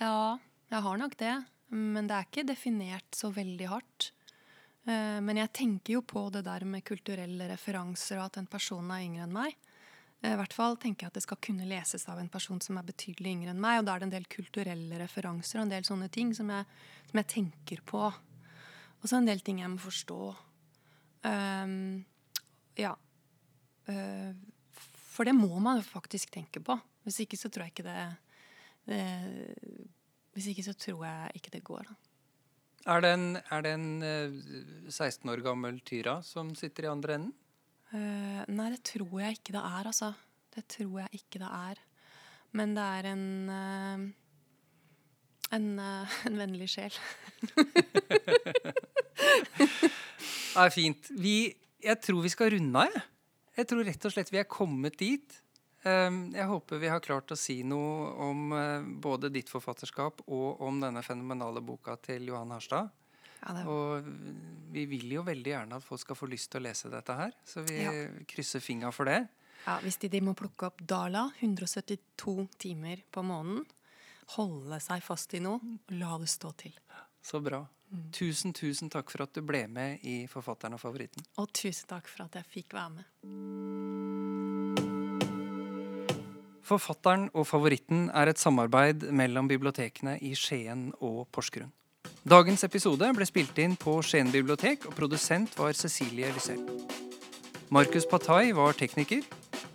[0.00, 0.40] Ja,
[0.72, 1.36] jeg har nok det.
[1.72, 4.12] Men det er ikke definert så veldig hardt.
[4.84, 8.90] Eh, Men jeg tenker jo på det der med kulturelle referanser og at en person
[8.90, 9.56] er yngre enn meg.
[10.22, 12.76] Eh, I hvert fall tenker jeg at det skal kunne leses av en person som
[12.78, 13.80] er betydelig yngre enn meg.
[13.80, 16.68] Og da er det en del kulturelle referanser og en del sånne ting som jeg,
[17.08, 18.04] som jeg tenker på.
[19.02, 20.20] Og så en del ting jeg må forstå.
[21.24, 22.04] Um,
[22.78, 22.92] ja.
[23.88, 24.30] Uh,
[25.12, 26.76] for det må man faktisk tenke på.
[27.02, 28.04] Hvis ikke så tror jeg ikke det,
[28.86, 29.02] det
[30.32, 31.84] Hvis ikke så tror jeg ikke det går.
[31.88, 31.94] Da.
[32.92, 37.18] Er det en, er det en eh, 16 år gammel Tyra som sitter i andre
[37.18, 37.34] enden?
[37.92, 40.14] Uh, nei, det tror jeg ikke det er, altså.
[40.52, 41.80] Det tror jeg ikke det er.
[42.56, 44.06] Men det er en uh,
[45.52, 46.96] en, uh, en vennlig sjel.
[50.52, 51.06] Det er fint.
[51.16, 51.36] Vi,
[51.80, 53.04] jeg tror vi skal runde av, jeg.
[53.56, 55.38] Jeg tror rett og slett vi er kommet dit.
[55.84, 60.60] Um, jeg håper vi har klart å si noe om eh, både ditt forfatterskap og
[60.62, 62.90] om denne fenomenale boka til Johan Harstad.
[63.42, 64.06] Ja, det, Og
[64.70, 67.32] vi vil jo veldig gjerne at folk skal få lyst til å lese dette her,
[67.44, 67.90] så vi Ja.
[68.30, 69.26] krysser fingra for det.
[69.66, 73.66] ja, hvis de, de må plukke opp Dala, 172 timer på måneden,
[74.36, 75.58] holde seg fast i noe
[75.90, 76.78] la det stå til.
[77.22, 77.64] Så bra.
[78.12, 81.26] Tusen, tusen takk for at du ble med i Forfatteren og favoritten.
[81.42, 84.51] Og tusen takk for at jeg fikk være med.
[86.62, 91.72] Forfatteren og favoritten er et samarbeid mellom bibliotekene i Skien og Porsgrunn.
[92.22, 96.62] Dagens episode ble spilt inn på Skien bibliotek, og produsent var Cecilie Lysell.
[97.74, 99.26] Markus Patai var tekniker.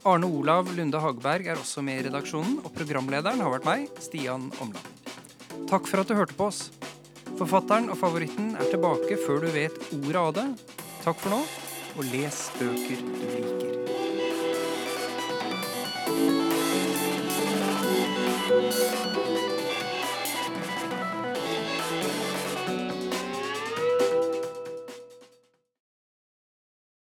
[0.07, 4.47] Arne Olav Lunde Hagberg er også med i redaksjonen, og programlederen har vært meg, Stian
[4.63, 4.87] Omland.
[5.67, 6.69] Takk for at du hørte på oss.
[7.35, 10.49] Forfatteren og favoritten er tilbake før du vet ordet av det.
[11.03, 11.43] Takk for nå,
[11.97, 13.66] og les bøker du liker.